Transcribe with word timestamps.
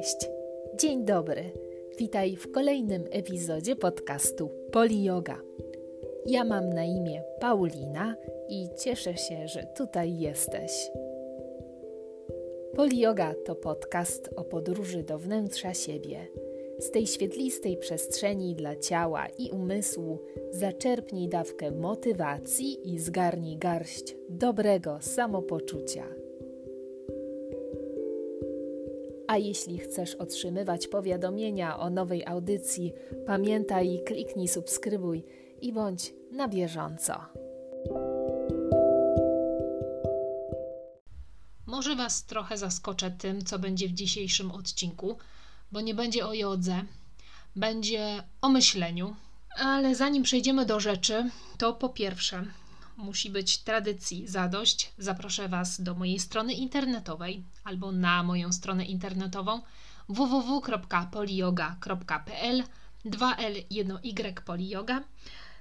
Cześć, 0.00 0.30
dzień 0.74 1.04
dobry. 1.04 1.44
Witaj 1.98 2.36
w 2.36 2.52
kolejnym 2.52 3.04
epizodzie 3.10 3.76
podcastu 3.76 4.50
Poli 4.72 5.04
Yoga. 5.04 5.40
Ja 6.26 6.44
mam 6.44 6.70
na 6.70 6.84
imię 6.84 7.22
Paulina 7.40 8.16
i 8.48 8.68
cieszę 8.78 9.16
się, 9.16 9.48
że 9.48 9.66
tutaj 9.76 10.18
jesteś. 10.18 10.90
Poli 12.74 13.00
Yoga 13.00 13.34
to 13.44 13.54
podcast 13.54 14.30
o 14.36 14.44
podróży 14.44 15.02
do 15.02 15.18
wnętrza 15.18 15.74
siebie. 15.74 16.26
Z 16.78 16.90
tej 16.90 17.06
świetlistej 17.06 17.76
przestrzeni 17.76 18.54
dla 18.54 18.76
ciała 18.76 19.26
i 19.38 19.50
umysłu 19.50 20.18
zaczerpnij 20.50 21.28
dawkę 21.28 21.70
motywacji 21.70 22.94
i 22.94 22.98
zgarnij 22.98 23.56
garść 23.56 24.16
dobrego 24.28 24.98
samopoczucia. 25.00 26.19
A 29.30 29.36
jeśli 29.36 29.78
chcesz 29.78 30.14
otrzymywać 30.14 30.88
powiadomienia 30.88 31.78
o 31.78 31.90
nowej 31.90 32.26
audycji, 32.26 32.92
pamiętaj 33.26 34.00
kliknij 34.06 34.48
subskrybuj 34.48 35.24
i 35.60 35.72
bądź 35.72 36.12
na 36.32 36.48
bieżąco. 36.48 37.20
Może 41.66 41.96
Was 41.96 42.24
trochę 42.24 42.56
zaskoczę 42.56 43.10
tym, 43.10 43.44
co 43.44 43.58
będzie 43.58 43.88
w 43.88 43.92
dzisiejszym 43.92 44.50
odcinku, 44.50 45.16
bo 45.72 45.80
nie 45.80 45.94
będzie 45.94 46.26
o 46.26 46.34
jodze, 46.34 46.80
będzie 47.56 48.22
o 48.40 48.48
myśleniu. 48.48 49.16
Ale 49.58 49.94
zanim 49.94 50.22
przejdziemy 50.22 50.66
do 50.66 50.80
rzeczy, 50.80 51.30
to 51.58 51.72
po 51.72 51.88
pierwsze, 51.88 52.44
musi 52.96 53.30
być 53.30 53.58
tradycji 53.58 54.28
zadość. 54.28 54.92
Zaproszę 54.98 55.48
Was 55.48 55.80
do 55.80 55.94
mojej 55.94 56.20
strony 56.20 56.52
internetowej 56.52 57.44
albo 57.64 57.92
na 57.92 58.22
moją 58.22 58.52
stronę 58.52 58.84
internetową 58.84 59.62
www.poliyoga.pl 60.08 62.62
2L 63.06 63.64
1Y 63.70 64.42
Poliyoga. 64.42 65.04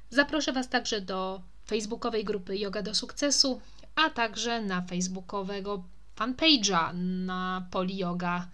Zaproszę 0.10 0.54
Was 0.54 0.70
także 0.70 1.02
do 1.02 1.42
facebookowej 1.68 2.24
grupy 2.24 2.58
Yoga 2.58 2.82
do 2.82 2.96
Sukcesu, 2.96 3.62
a 3.96 4.10
także 4.10 4.62
na 4.62 4.82
facebookowego 4.82 5.84
fanpage'a 6.16 6.94
na 7.26 7.68
Poliyoga. 7.72 8.48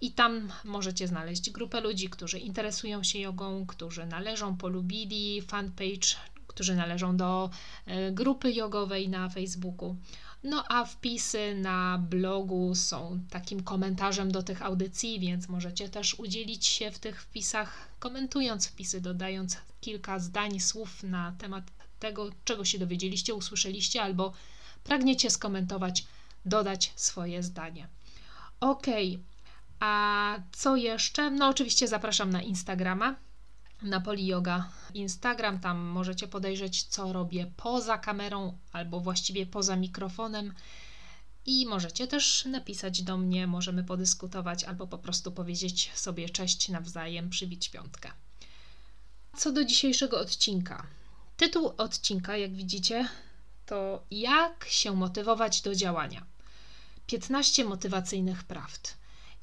I 0.00 0.12
tam 0.12 0.48
możecie 0.64 1.08
znaleźć 1.08 1.50
grupę 1.50 1.80
ludzi, 1.80 2.08
którzy 2.08 2.38
interesują 2.38 3.02
się 3.02 3.18
jogą, 3.18 3.66
którzy 3.66 4.06
należą, 4.06 4.56
polubili 4.56 5.42
fanpage 5.42 6.16
którzy 6.56 6.74
należą 6.74 7.16
do 7.16 7.50
e, 7.86 8.12
grupy 8.12 8.52
jogowej 8.52 9.08
na 9.08 9.28
Facebooku. 9.28 9.96
No 10.44 10.64
a 10.68 10.84
wpisy 10.84 11.54
na 11.54 11.98
blogu 12.10 12.74
są 12.74 13.20
takim 13.30 13.62
komentarzem 13.62 14.32
do 14.32 14.42
tych 14.42 14.62
audycji, 14.62 15.20
więc 15.20 15.48
możecie 15.48 15.88
też 15.88 16.14
udzielić 16.14 16.66
się 16.66 16.90
w 16.90 16.98
tych 16.98 17.22
wpisach, 17.22 17.88
komentując 17.98 18.66
wpisy, 18.66 19.00
dodając 19.00 19.56
kilka 19.80 20.18
zdań, 20.18 20.60
słów 20.60 21.02
na 21.02 21.32
temat 21.38 21.64
tego, 21.98 22.30
czego 22.44 22.64
się 22.64 22.78
dowiedzieliście, 22.78 23.34
usłyszeliście, 23.34 24.02
albo 24.02 24.32
pragniecie 24.84 25.30
skomentować, 25.30 26.06
dodać 26.44 26.92
swoje 26.96 27.42
zdanie. 27.42 27.88
Ok, 28.60 28.86
a 29.80 30.34
co 30.52 30.76
jeszcze? 30.76 31.30
No, 31.30 31.48
oczywiście 31.48 31.88
zapraszam 31.88 32.30
na 32.30 32.42
Instagrama 32.42 33.25
na 33.82 34.00
Poli 34.00 34.26
Yoga 34.26 34.68
Instagram. 34.94 35.60
Tam 35.60 35.78
możecie 35.78 36.28
podejrzeć, 36.28 36.82
co 36.82 37.12
robię 37.12 37.50
poza 37.56 37.98
kamerą 37.98 38.58
albo 38.72 39.00
właściwie 39.00 39.46
poza 39.46 39.76
mikrofonem. 39.76 40.54
I 41.46 41.66
możecie 41.66 42.06
też 42.06 42.44
napisać 42.44 43.02
do 43.02 43.16
mnie, 43.16 43.46
możemy 43.46 43.84
podyskutować 43.84 44.64
albo 44.64 44.86
po 44.86 44.98
prostu 44.98 45.32
powiedzieć 45.32 45.90
sobie 45.94 46.28
cześć 46.28 46.68
nawzajem, 46.68 47.30
przybić 47.30 47.68
piątkę. 47.68 48.10
Co 49.36 49.52
do 49.52 49.64
dzisiejszego 49.64 50.20
odcinka. 50.20 50.86
Tytuł 51.36 51.72
odcinka, 51.78 52.36
jak 52.36 52.54
widzicie, 52.54 53.08
to 53.66 54.02
Jak 54.10 54.66
się 54.68 54.96
motywować 54.96 55.62
do 55.62 55.74
działania. 55.74 56.26
15 57.06 57.64
motywacyjnych 57.64 58.44
prawd. 58.44 58.94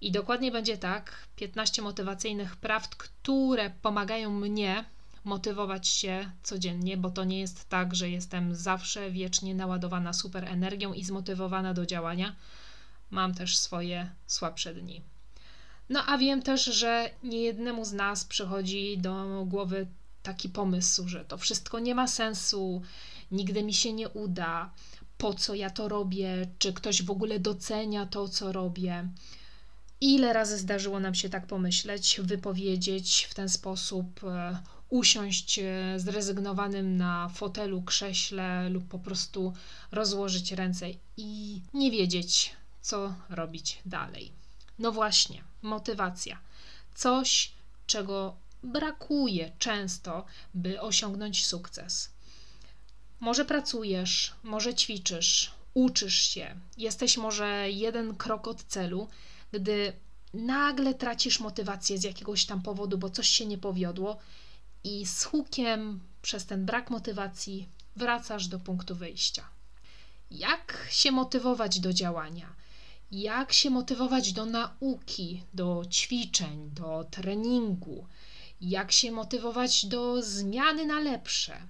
I 0.03 0.11
dokładnie 0.11 0.51
będzie 0.51 0.77
tak: 0.77 1.27
15 1.35 1.81
motywacyjnych 1.81 2.55
prawd, 2.55 2.95
które 2.95 3.69
pomagają 3.81 4.29
mnie 4.29 4.85
motywować 5.23 5.87
się 5.87 6.31
codziennie, 6.43 6.97
bo 6.97 7.09
to 7.09 7.23
nie 7.23 7.39
jest 7.39 7.69
tak, 7.69 7.95
że 7.95 8.09
jestem 8.09 8.55
zawsze 8.55 9.11
wiecznie 9.11 9.55
naładowana 9.55 10.13
super 10.13 10.45
energią 10.45 10.93
i 10.93 11.03
zmotywowana 11.03 11.73
do 11.73 11.85
działania. 11.85 12.35
Mam 13.11 13.33
też 13.33 13.57
swoje 13.57 14.09
słabsze 14.27 14.73
dni. 14.73 15.01
No 15.89 16.05
a 16.05 16.17
wiem 16.17 16.41
też, 16.41 16.65
że 16.65 17.09
niejednemu 17.23 17.85
z 17.85 17.93
nas 17.93 18.25
przychodzi 18.25 18.97
do 18.97 19.43
głowy 19.45 19.87
taki 20.23 20.49
pomysł, 20.49 21.07
że 21.07 21.25
to 21.25 21.37
wszystko 21.37 21.79
nie 21.79 21.95
ma 21.95 22.07
sensu, 22.07 22.81
nigdy 23.31 23.63
mi 23.63 23.73
się 23.73 23.93
nie 23.93 24.09
uda, 24.09 24.69
po 25.17 25.33
co 25.33 25.55
ja 25.55 25.69
to 25.69 25.87
robię, 25.87 26.47
czy 26.59 26.73
ktoś 26.73 27.03
w 27.03 27.11
ogóle 27.11 27.39
docenia 27.39 28.05
to, 28.05 28.29
co 28.29 28.51
robię. 28.51 29.07
Ile 30.03 30.33
razy 30.33 30.57
zdarzyło 30.57 30.99
nam 30.99 31.15
się 31.15 31.29
tak 31.29 31.47
pomyśleć, 31.47 32.19
wypowiedzieć 32.23 33.27
w 33.29 33.33
ten 33.33 33.49
sposób, 33.49 34.23
e, 34.23 34.59
usiąść 34.89 35.59
e, 35.59 35.93
zrezygnowanym 35.97 36.97
na 36.97 37.29
fotelu, 37.29 37.81
krześle 37.81 38.69
lub 38.69 38.87
po 38.87 38.99
prostu 38.99 39.53
rozłożyć 39.91 40.51
ręce 40.51 40.85
i 41.17 41.61
nie 41.73 41.91
wiedzieć, 41.91 42.55
co 42.81 43.13
robić 43.29 43.79
dalej. 43.85 44.31
No 44.79 44.91
właśnie, 44.91 45.43
motywacja. 45.61 46.37
Coś, 46.95 47.51
czego 47.87 48.35
brakuje 48.63 49.51
często, 49.59 50.25
by 50.53 50.81
osiągnąć 50.81 51.45
sukces. 51.45 52.09
Może 53.19 53.45
pracujesz, 53.45 54.33
może 54.43 54.73
ćwiczysz, 54.73 55.51
uczysz 55.73 56.21
się, 56.21 56.55
jesteś 56.77 57.17
może 57.17 57.71
jeden 57.71 58.15
krok 58.15 58.47
od 58.47 58.63
celu 58.63 59.07
gdy 59.53 59.93
nagle 60.33 60.93
tracisz 60.93 61.39
motywację 61.39 61.97
z 61.97 62.03
jakiegoś 62.03 62.45
tam 62.45 62.61
powodu, 62.61 62.97
bo 62.97 63.09
coś 63.09 63.27
się 63.27 63.45
nie 63.45 63.57
powiodło 63.57 64.17
i 64.83 65.05
z 65.05 65.23
hukiem 65.23 65.99
przez 66.21 66.45
ten 66.45 66.65
brak 66.65 66.89
motywacji 66.89 67.67
wracasz 67.95 68.47
do 68.47 68.59
punktu 68.59 68.95
wyjścia. 68.95 69.43
Jak 70.31 70.87
się 70.89 71.11
motywować 71.11 71.79
do 71.79 71.93
działania? 71.93 72.55
Jak 73.11 73.53
się 73.53 73.69
motywować 73.69 74.33
do 74.33 74.45
nauki, 74.45 75.43
do 75.53 75.85
ćwiczeń, 75.91 76.69
do 76.73 77.05
treningu? 77.11 78.07
Jak 78.61 78.91
się 78.91 79.11
motywować 79.11 79.85
do 79.85 80.21
zmiany 80.21 80.85
na 80.85 80.99
lepsze? 80.99 81.61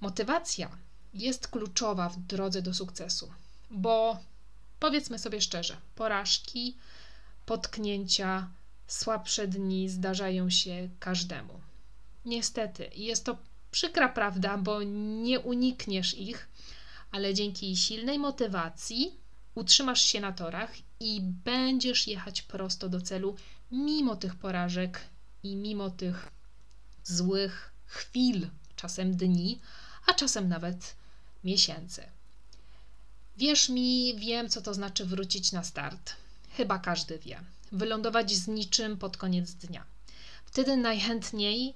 Motywacja 0.00 0.68
jest 1.14 1.48
kluczowa 1.48 2.08
w 2.08 2.18
drodze 2.18 2.62
do 2.62 2.74
sukcesu, 2.74 3.32
bo 3.70 4.18
Powiedzmy 4.82 5.18
sobie 5.18 5.40
szczerze, 5.40 5.76
porażki, 5.94 6.76
potknięcia, 7.46 8.48
słabsze 8.86 9.48
dni 9.48 9.88
zdarzają 9.88 10.50
się 10.50 10.88
każdemu. 10.98 11.60
Niestety, 12.24 12.90
jest 12.94 13.24
to 13.24 13.38
przykra 13.70 14.08
prawda, 14.08 14.58
bo 14.58 14.82
nie 15.22 15.40
unikniesz 15.40 16.18
ich, 16.18 16.48
ale 17.10 17.34
dzięki 17.34 17.76
silnej 17.76 18.18
motywacji 18.18 19.16
utrzymasz 19.54 20.02
się 20.04 20.20
na 20.20 20.32
torach 20.32 20.70
i 21.00 21.20
będziesz 21.20 22.06
jechać 22.06 22.42
prosto 22.42 22.88
do 22.88 23.00
celu, 23.00 23.36
mimo 23.70 24.16
tych 24.16 24.34
porażek 24.34 25.00
i 25.42 25.56
mimo 25.56 25.90
tych 25.90 26.28
złych 27.04 27.72
chwil, 27.86 28.48
czasem 28.76 29.16
dni, 29.16 29.60
a 30.06 30.14
czasem 30.14 30.48
nawet 30.48 30.96
miesięcy. 31.44 32.02
Wierz 33.36 33.68
mi, 33.68 34.14
wiem, 34.18 34.48
co 34.48 34.62
to 34.62 34.74
znaczy 34.74 35.04
wrócić 35.04 35.52
na 35.52 35.64
start. 35.64 36.21
Chyba 36.56 36.78
każdy 36.78 37.18
wie. 37.18 37.40
Wylądować 37.72 38.32
z 38.32 38.48
niczym 38.48 38.96
pod 38.96 39.16
koniec 39.16 39.54
dnia. 39.54 39.84
Wtedy 40.44 40.76
najchętniej 40.76 41.74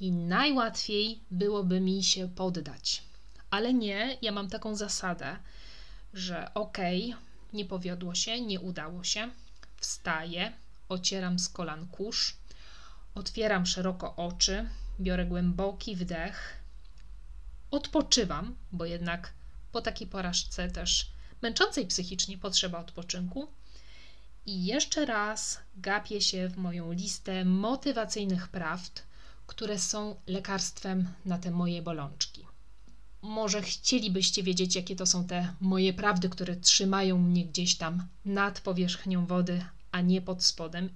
i 0.00 0.12
najłatwiej 0.12 1.20
byłoby 1.30 1.80
mi 1.80 2.04
się 2.04 2.28
poddać. 2.28 3.02
Ale 3.50 3.74
nie, 3.74 4.18
ja 4.22 4.32
mam 4.32 4.48
taką 4.48 4.76
zasadę, 4.76 5.36
że 6.14 6.54
okej, 6.54 7.12
okay, 7.12 7.24
nie 7.52 7.64
powiodło 7.64 8.14
się, 8.14 8.40
nie 8.40 8.60
udało 8.60 9.04
się. 9.04 9.30
Wstaję, 9.76 10.52
ocieram 10.88 11.38
z 11.38 11.48
kolan 11.48 11.86
kurz, 11.86 12.36
otwieram 13.14 13.66
szeroko 13.66 14.16
oczy, 14.16 14.68
biorę 15.00 15.26
głęboki 15.26 15.96
wdech, 15.96 16.62
odpoczywam, 17.70 18.54
bo 18.72 18.84
jednak 18.84 19.32
po 19.72 19.80
takiej 19.80 20.06
porażce 20.06 20.70
też 20.70 21.10
męczącej 21.42 21.86
psychicznie 21.86 22.38
potrzeba 22.38 22.78
odpoczynku. 22.78 23.48
I 24.48 24.64
jeszcze 24.64 25.06
raz 25.06 25.60
gapię 25.76 26.20
się 26.20 26.48
w 26.48 26.56
moją 26.56 26.92
listę 26.92 27.44
motywacyjnych 27.44 28.48
prawd, 28.48 29.02
które 29.46 29.78
są 29.78 30.16
lekarstwem 30.26 31.08
na 31.24 31.38
te 31.38 31.50
moje 31.50 31.82
bolączki. 31.82 32.46
Może 33.22 33.62
chcielibyście 33.62 34.42
wiedzieć, 34.42 34.76
jakie 34.76 34.96
to 34.96 35.06
są 35.06 35.24
te 35.26 35.54
moje 35.60 35.92
prawdy, 35.92 36.28
które 36.28 36.56
trzymają 36.56 37.18
mnie 37.18 37.46
gdzieś 37.46 37.76
tam 37.76 38.06
nad 38.24 38.60
powierzchnią 38.60 39.26
wody, 39.26 39.64
a 39.92 40.00
nie 40.00 40.22
pod 40.22 40.44
spodem. 40.44 40.88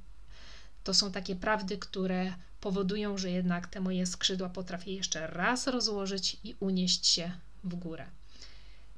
To 0.84 0.94
są 0.94 1.12
takie 1.12 1.36
prawdy, 1.36 1.78
które 1.78 2.34
powodują, 2.60 3.18
że 3.18 3.30
jednak 3.30 3.66
te 3.66 3.80
moje 3.80 4.06
skrzydła 4.06 4.48
potrafię 4.48 4.92
jeszcze 4.92 5.26
raz 5.26 5.66
rozłożyć 5.66 6.36
i 6.44 6.54
unieść 6.60 7.06
się 7.06 7.32
w 7.64 7.74
górę. 7.74 8.06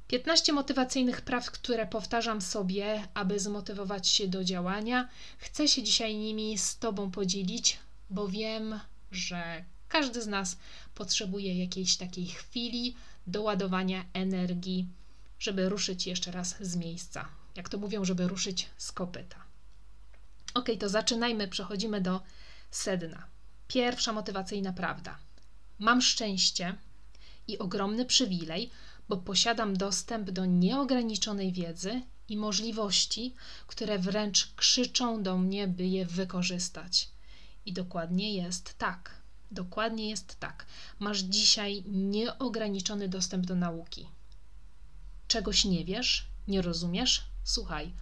15 0.09 0.53
motywacyjnych 0.53 1.21
praw, 1.21 1.51
które 1.51 1.87
powtarzam 1.87 2.43
sobie, 2.43 3.09
aby 3.15 3.41
zmotywować 3.41 4.09
się 4.09 4.29
do 4.29 4.45
działania. 4.45 5.09
Chcę 5.39 5.69
się 5.69 5.83
dzisiaj 5.83 6.17
nimi 6.17 6.59
z 6.59 6.79
Tobą 6.79 7.11
podzielić, 7.11 7.79
bo 8.11 8.29
wiem, 8.29 8.81
że 9.11 9.65
każdy 9.89 10.23
z 10.23 10.27
nas 10.27 10.57
potrzebuje 10.95 11.59
jakiejś 11.59 11.97
takiej 11.97 12.27
chwili 12.27 12.95
doładowania 13.27 14.05
energii, 14.13 14.89
żeby 15.39 15.69
ruszyć 15.69 16.07
jeszcze 16.07 16.31
raz 16.31 16.57
z 16.61 16.77
miejsca. 16.77 17.29
Jak 17.57 17.69
to 17.69 17.79
mówią, 17.79 18.05
żeby 18.05 18.29
ruszyć 18.29 18.69
z 18.77 18.93
kopyta. 18.93 19.45
Ok, 20.55 20.69
to 20.81 20.89
zaczynajmy, 20.89 21.49
przechodzimy 21.49 22.01
do 22.01 22.21
sedna. 22.71 23.27
Pierwsza 23.69 24.13
motywacyjna 24.13 24.73
prawda. 24.73 25.19
Mam 25.79 26.03
szczęście 26.03 26.75
i 27.49 27.59
ogromny 27.59 28.05
przywilej, 28.05 28.71
bo 29.09 29.17
posiadam 29.17 29.77
dostęp 29.77 30.31
do 30.31 30.47
nieograniczonej 30.47 31.53
wiedzy 31.53 32.03
i 32.29 32.37
możliwości, 32.37 33.35
które 33.67 33.99
wręcz 33.99 34.55
krzyczą 34.57 35.23
do 35.23 35.39
mnie, 35.39 35.69
by 35.69 35.87
je 35.87 36.07
wykorzystać. 36.07 37.09
I 37.67 37.73
dokładnie 37.73 38.35
jest 38.35 38.79
tak. 38.79 39.11
Dokładnie 39.51 40.11
jest 40.11 40.41
tak. 40.41 40.67
Masz 40.99 41.19
dzisiaj 41.19 41.85
nieograniczony 41.87 43.09
dostęp 43.09 43.47
do 43.47 43.55
nauki. 43.55 44.07
Czegoś 45.29 45.65
nie 45.65 45.85
wiesz, 45.85 46.27
nie 46.49 46.63
rozumiesz? 46.63 47.25
Słuchaj, 47.45 47.93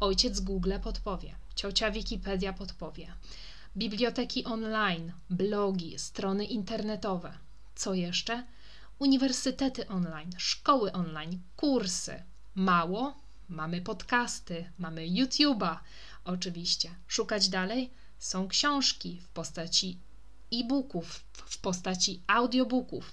ojciec 0.00 0.40
Google 0.40 0.72
podpowie, 0.82 1.34
ciocia 1.54 1.90
Wikipedia 1.90 2.52
podpowie, 2.52 3.12
biblioteki 3.76 4.44
online, 4.44 5.12
blogi, 5.30 5.98
strony 5.98 6.44
internetowe. 6.44 7.32
Co 7.74 7.94
jeszcze? 7.94 8.44
Uniwersytety 9.00 9.88
online, 9.88 10.30
szkoły 10.38 10.92
online, 10.92 11.40
kursy. 11.56 12.22
Mało? 12.54 13.14
Mamy 13.48 13.80
podcasty, 13.80 14.72
mamy 14.78 15.02
YouTube'a, 15.02 15.76
oczywiście. 16.24 16.90
Szukać 17.06 17.48
dalej? 17.48 17.90
Są 18.18 18.48
książki 18.48 19.20
w 19.24 19.28
postaci 19.28 19.98
e-booków, 20.52 21.24
w 21.32 21.58
postaci 21.58 22.22
audiobooków. 22.26 23.12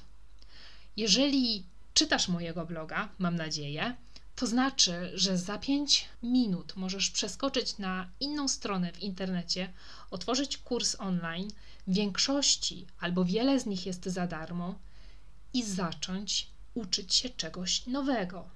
Jeżeli 0.97 1.65
czytasz 1.93 2.27
mojego 2.27 2.65
bloga, 2.65 3.09
mam 3.19 3.35
nadzieję, 3.35 3.95
to 4.35 4.47
znaczy, 4.47 5.11
że 5.13 5.37
za 5.37 5.57
5 5.57 6.05
minut 6.23 6.75
możesz 6.75 7.09
przeskoczyć 7.09 7.77
na 7.77 8.09
inną 8.19 8.47
stronę 8.47 8.91
w 8.91 9.03
internecie, 9.03 9.73
otworzyć 10.11 10.57
kurs 10.57 10.95
online. 10.99 11.47
W 11.87 11.93
większości 11.93 12.87
albo 12.99 13.25
wiele 13.25 13.59
z 13.59 13.65
nich 13.65 13.85
jest 13.85 14.05
za 14.05 14.27
darmo 14.27 14.75
i 15.57 15.63
zacząć 15.63 16.47
uczyć 16.73 17.15
się 17.15 17.29
czegoś 17.29 17.87
nowego. 17.87 18.49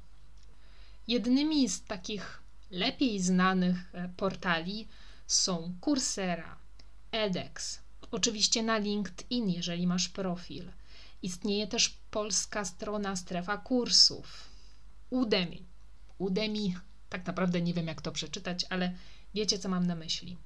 Jednymi 1.08 1.70
z 1.70 1.84
takich 1.84 2.42
lepiej 2.72 3.20
znanych 3.20 3.96
e, 3.96 4.10
portali 4.18 4.88
są 5.28 5.76
Coursera, 5.86 6.58
edX, 7.12 7.80
oczywiście 8.12 8.64
na 8.64 8.78
LinkedIn, 8.78 9.50
jeżeli 9.50 9.88
masz 9.88 10.10
profil. 10.10 10.72
Istnieje 11.22 11.68
też 11.68 11.98
polska 12.12 12.66
strona 12.66 13.16
strefa 13.16 13.58
kursów. 13.58 14.50
Udemy. 15.10 15.58
Udemy, 16.18 16.74
tak 17.10 17.26
naprawdę 17.26 17.62
nie 17.62 17.74
wiem 17.74 17.88
jak 17.88 18.02
to 18.02 18.12
przeczytać, 18.12 18.66
ale 18.70 18.94
wiecie 19.34 19.60
co 19.60 19.70
mam 19.70 19.88
na 19.88 19.96
myśli. 19.96 20.38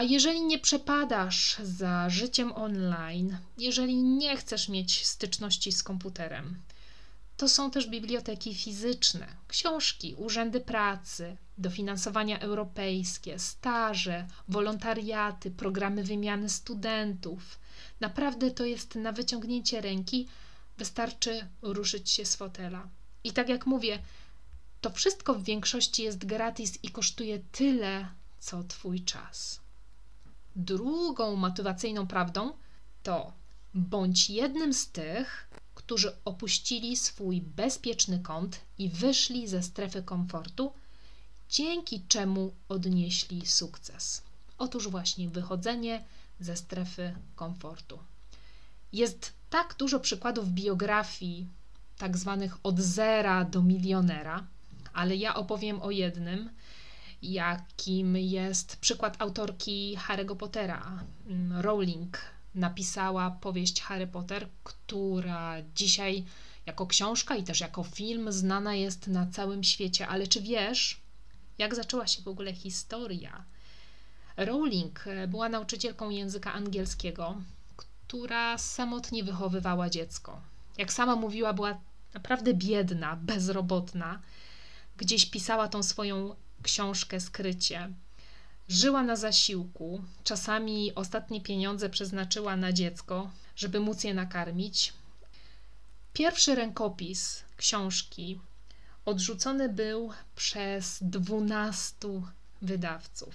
A 0.00 0.02
jeżeli 0.02 0.42
nie 0.42 0.58
przepadasz 0.58 1.56
za 1.62 2.10
życiem 2.10 2.52
online, 2.52 3.38
jeżeli 3.58 4.02
nie 4.02 4.36
chcesz 4.36 4.68
mieć 4.68 5.06
styczności 5.06 5.72
z 5.72 5.82
komputerem, 5.82 6.62
to 7.36 7.48
są 7.48 7.70
też 7.70 7.86
biblioteki 7.86 8.54
fizyczne, 8.54 9.26
książki, 9.48 10.14
urzędy 10.14 10.60
pracy, 10.60 11.36
dofinansowania 11.58 12.38
europejskie, 12.38 13.38
staże, 13.38 14.26
wolontariaty, 14.48 15.50
programy 15.50 16.04
wymiany 16.04 16.48
studentów. 16.48 17.58
Naprawdę 18.00 18.50
to 18.50 18.64
jest 18.64 18.94
na 18.94 19.12
wyciągnięcie 19.12 19.80
ręki, 19.80 20.26
wystarczy 20.78 21.48
ruszyć 21.62 22.10
się 22.10 22.24
z 22.24 22.36
fotela. 22.36 22.88
I 23.24 23.32
tak 23.32 23.48
jak 23.48 23.66
mówię, 23.66 23.98
to 24.80 24.90
wszystko 24.90 25.34
w 25.34 25.44
większości 25.44 26.02
jest 26.02 26.24
gratis 26.24 26.78
i 26.82 26.88
kosztuje 26.88 27.38
tyle, 27.52 28.08
co 28.38 28.64
Twój 28.64 29.00
czas. 29.04 29.59
Drugą 30.56 31.36
motywacyjną 31.36 32.06
prawdą 32.06 32.52
to 33.02 33.32
bądź 33.74 34.30
jednym 34.30 34.74
z 34.74 34.88
tych, 34.88 35.48
którzy 35.74 36.12
opuścili 36.24 36.96
swój 36.96 37.40
bezpieczny 37.40 38.18
kąt 38.18 38.60
i 38.78 38.88
wyszli 38.88 39.48
ze 39.48 39.62
strefy 39.62 40.02
komfortu, 40.02 40.72
dzięki 41.48 42.02
czemu 42.08 42.54
odnieśli 42.68 43.46
sukces. 43.46 44.22
Otóż 44.58 44.88
właśnie 44.88 45.28
wychodzenie 45.28 46.04
ze 46.40 46.56
strefy 46.56 47.14
komfortu. 47.36 47.98
Jest 48.92 49.32
tak 49.50 49.74
dużo 49.78 50.00
przykładów 50.00 50.48
biografii, 50.48 51.46
tak 51.98 52.16
zwanych 52.18 52.56
od 52.62 52.80
zera 52.80 53.44
do 53.44 53.62
milionera, 53.62 54.46
ale 54.92 55.16
ja 55.16 55.34
opowiem 55.34 55.82
o 55.82 55.90
jednym, 55.90 56.50
jakim 57.22 58.16
jest 58.16 58.76
przykład 58.76 59.22
autorki 59.22 59.98
Harry'ego 60.08 60.36
Pottera, 60.36 61.04
mm, 61.26 61.60
Rowling. 61.60 62.18
Napisała 62.54 63.30
powieść 63.30 63.82
Harry 63.82 64.06
Potter, 64.06 64.48
która 64.64 65.56
dzisiaj 65.74 66.24
jako 66.66 66.86
książka 66.86 67.36
i 67.36 67.42
też 67.44 67.60
jako 67.60 67.82
film 67.84 68.32
znana 68.32 68.74
jest 68.74 69.06
na 69.06 69.26
całym 69.26 69.64
świecie. 69.64 70.08
Ale 70.08 70.26
czy 70.26 70.40
wiesz, 70.40 71.00
jak 71.58 71.74
zaczęła 71.74 72.06
się 72.06 72.22
w 72.22 72.28
ogóle 72.28 72.52
historia? 72.52 73.44
Rowling 74.36 75.04
była 75.28 75.48
nauczycielką 75.48 76.10
języka 76.10 76.52
angielskiego, 76.52 77.34
która 77.76 78.58
samotnie 78.58 79.24
wychowywała 79.24 79.90
dziecko. 79.90 80.40
Jak 80.78 80.92
sama 80.92 81.16
mówiła, 81.16 81.52
była 81.52 81.80
naprawdę 82.14 82.54
biedna, 82.54 83.16
bezrobotna. 83.16 84.20
Gdzieś 84.96 85.26
pisała 85.26 85.68
tą 85.68 85.82
swoją 85.82 86.34
książkę 86.62 87.20
skrycie. 87.20 87.90
Żyła 88.68 89.02
na 89.02 89.16
zasiłku, 89.16 90.02
czasami 90.24 90.94
ostatnie 90.94 91.40
pieniądze 91.40 91.90
przeznaczyła 91.90 92.56
na 92.56 92.72
dziecko, 92.72 93.30
żeby 93.56 93.80
móc 93.80 94.04
je 94.04 94.14
nakarmić. 94.14 94.92
Pierwszy 96.12 96.54
rękopis 96.54 97.42
książki 97.56 98.40
odrzucony 99.04 99.68
był 99.68 100.10
przez 100.36 100.98
12 101.02 102.08
wydawców. 102.62 103.34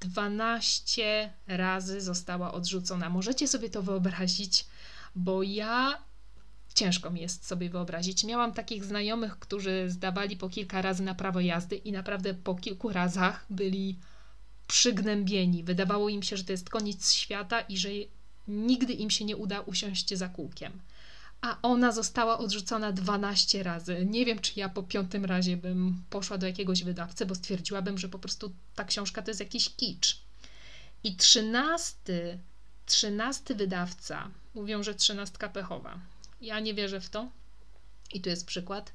12 0.00 1.32
razy 1.46 2.00
została 2.00 2.52
odrzucona. 2.52 3.10
Możecie 3.10 3.48
sobie 3.48 3.70
to 3.70 3.82
wyobrazić, 3.82 4.66
bo 5.14 5.42
ja 5.42 6.02
ciężko 6.78 7.10
mi 7.10 7.20
jest 7.20 7.46
sobie 7.46 7.70
wyobrazić. 7.70 8.24
Miałam 8.24 8.52
takich 8.52 8.84
znajomych, 8.84 9.38
którzy 9.38 9.90
zdawali 9.90 10.36
po 10.36 10.48
kilka 10.48 10.82
razy 10.82 11.02
na 11.02 11.14
prawo 11.14 11.40
jazdy 11.40 11.76
i 11.76 11.92
naprawdę 11.92 12.34
po 12.34 12.54
kilku 12.54 12.88
razach 12.88 13.46
byli 13.50 13.98
przygnębieni. 14.66 15.64
Wydawało 15.64 16.08
im 16.08 16.22
się, 16.22 16.36
że 16.36 16.44
to 16.44 16.52
jest 16.52 16.70
koniec 16.70 17.12
świata 17.12 17.60
i 17.60 17.78
że 17.78 17.88
nigdy 18.48 18.92
im 18.92 19.10
się 19.10 19.24
nie 19.24 19.36
uda 19.36 19.60
usiąść 19.60 20.14
za 20.14 20.28
kółkiem. 20.28 20.72
A 21.40 21.58
ona 21.62 21.92
została 21.92 22.38
odrzucona 22.38 22.92
12 22.92 23.62
razy. 23.62 24.06
Nie 24.06 24.24
wiem, 24.24 24.38
czy 24.38 24.52
ja 24.56 24.68
po 24.68 24.82
piątym 24.82 25.24
razie 25.24 25.56
bym 25.56 26.02
poszła 26.10 26.38
do 26.38 26.46
jakiegoś 26.46 26.84
wydawcy, 26.84 27.26
bo 27.26 27.34
stwierdziłabym, 27.34 27.98
że 27.98 28.08
po 28.08 28.18
prostu 28.18 28.52
ta 28.74 28.84
książka 28.84 29.22
to 29.22 29.30
jest 29.30 29.40
jakiś 29.40 29.70
kicz. 29.76 30.20
I 31.04 31.16
trzynasty, 31.16 32.38
trzynasty 32.86 33.54
wydawca, 33.54 34.30
mówią, 34.54 34.82
że 34.82 34.94
trzynastka 34.94 35.48
pechowa, 35.48 35.98
ja 36.40 36.60
nie 36.60 36.74
wierzę 36.74 37.00
w 37.00 37.10
to. 37.10 37.28
I 38.12 38.20
tu 38.20 38.28
jest 38.28 38.46
przykład. 38.46 38.92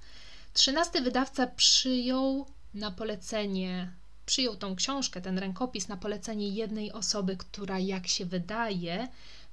Trzynasty 0.54 1.02
wydawca 1.02 1.48
przyjął 1.48 2.46
na 2.74 2.92
polecenie, 2.92 3.92
przyjął 4.26 4.56
tą 4.56 4.76
książkę, 4.76 5.22
ten 5.22 5.38
rękopis 5.38 5.88
na 5.88 5.98
polecenie 5.98 6.50
jednej 6.50 6.92
osoby, 6.92 7.38
która, 7.38 7.80
jak 7.80 8.08
się 8.08 8.26
wydaje, 8.26 9.08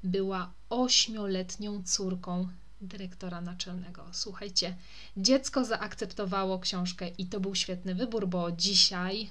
była 0.05 0.53
ośmioletnią 0.71 1.83
córką 1.85 2.49
dyrektora 2.81 3.41
naczelnego. 3.41 4.07
Słuchajcie, 4.13 4.77
dziecko 5.17 5.65
zaakceptowało 5.65 6.59
książkę 6.59 7.09
i 7.09 7.27
to 7.27 7.41
był 7.41 7.55
świetny 7.55 7.95
wybór, 7.95 8.29
bo 8.29 8.53
dzisiaj 8.53 9.31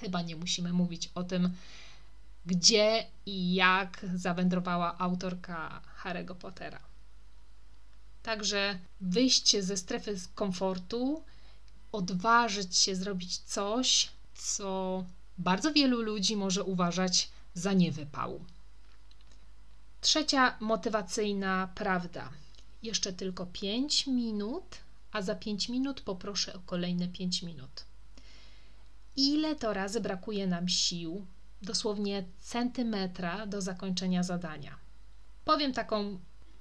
chyba 0.00 0.22
nie 0.22 0.36
musimy 0.36 0.72
mówić 0.72 1.10
o 1.14 1.22
tym, 1.22 1.50
gdzie 2.46 3.06
i 3.26 3.54
jak 3.54 4.06
zawędrowała 4.14 4.98
autorka 4.98 5.82
Harry'ego 6.02 6.34
Pottera. 6.34 6.80
Także 8.22 8.78
wyjść 9.00 9.56
ze 9.60 9.76
strefy 9.76 10.16
komfortu, 10.34 11.22
odważyć 11.92 12.76
się 12.76 12.96
zrobić 12.96 13.38
coś, 13.38 14.08
co 14.34 15.04
bardzo 15.38 15.72
wielu 15.72 16.02
ludzi 16.02 16.36
może 16.36 16.64
uważać 16.64 17.30
za 17.54 17.72
niewypał. 17.72 18.44
Trzecia 20.00 20.56
motywacyjna 20.60 21.68
prawda. 21.74 22.30
Jeszcze 22.82 23.12
tylko 23.12 23.46
5 23.46 24.06
minut, 24.06 24.76
a 25.12 25.22
za 25.22 25.34
5 25.34 25.68
minut 25.68 26.00
poproszę 26.00 26.54
o 26.54 26.60
kolejne 26.66 27.08
5 27.08 27.42
minut. 27.42 27.84
Ile 29.16 29.56
to 29.56 29.72
razy 29.72 30.00
brakuje 30.00 30.46
nam 30.46 30.68
sił, 30.68 31.26
dosłownie 31.62 32.24
centymetra 32.40 33.46
do 33.46 33.60
zakończenia 33.60 34.22
zadania? 34.22 34.78
Powiem 35.44 35.72
taką 35.72 36.18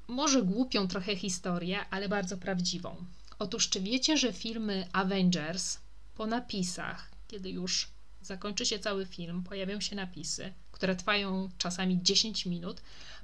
może 0.07 0.43
głupią 0.43 0.87
trochę 0.87 1.15
historię, 1.15 1.85
ale 1.89 2.09
bardzo 2.09 2.37
prawdziwą. 2.37 3.05
Otóż, 3.39 3.69
czy 3.69 3.81
wiecie, 3.81 4.17
że 4.17 4.33
filmy 4.33 4.87
Avengers 4.93 5.77
po 6.15 6.27
napisach, 6.27 7.11
kiedy 7.27 7.49
już 7.49 7.87
zakończy 8.21 8.65
się 8.65 8.79
cały 8.79 9.05
film, 9.05 9.43
pojawią 9.43 9.81
się 9.81 9.95
napisy, 9.95 10.53
które 10.71 10.95
trwają 10.95 11.49
czasami 11.57 12.03
10 12.03 12.45
minut. 12.45 12.81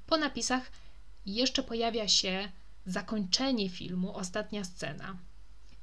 Po 0.08 0.18
napisach 0.18 0.72
jeszcze 1.26 1.64
pojawia 1.64 2.08
się 2.08 2.52
zakończenie 2.86 3.70
filmu, 3.70 4.16
ostatnia 4.16 4.64
scena. 4.64 5.18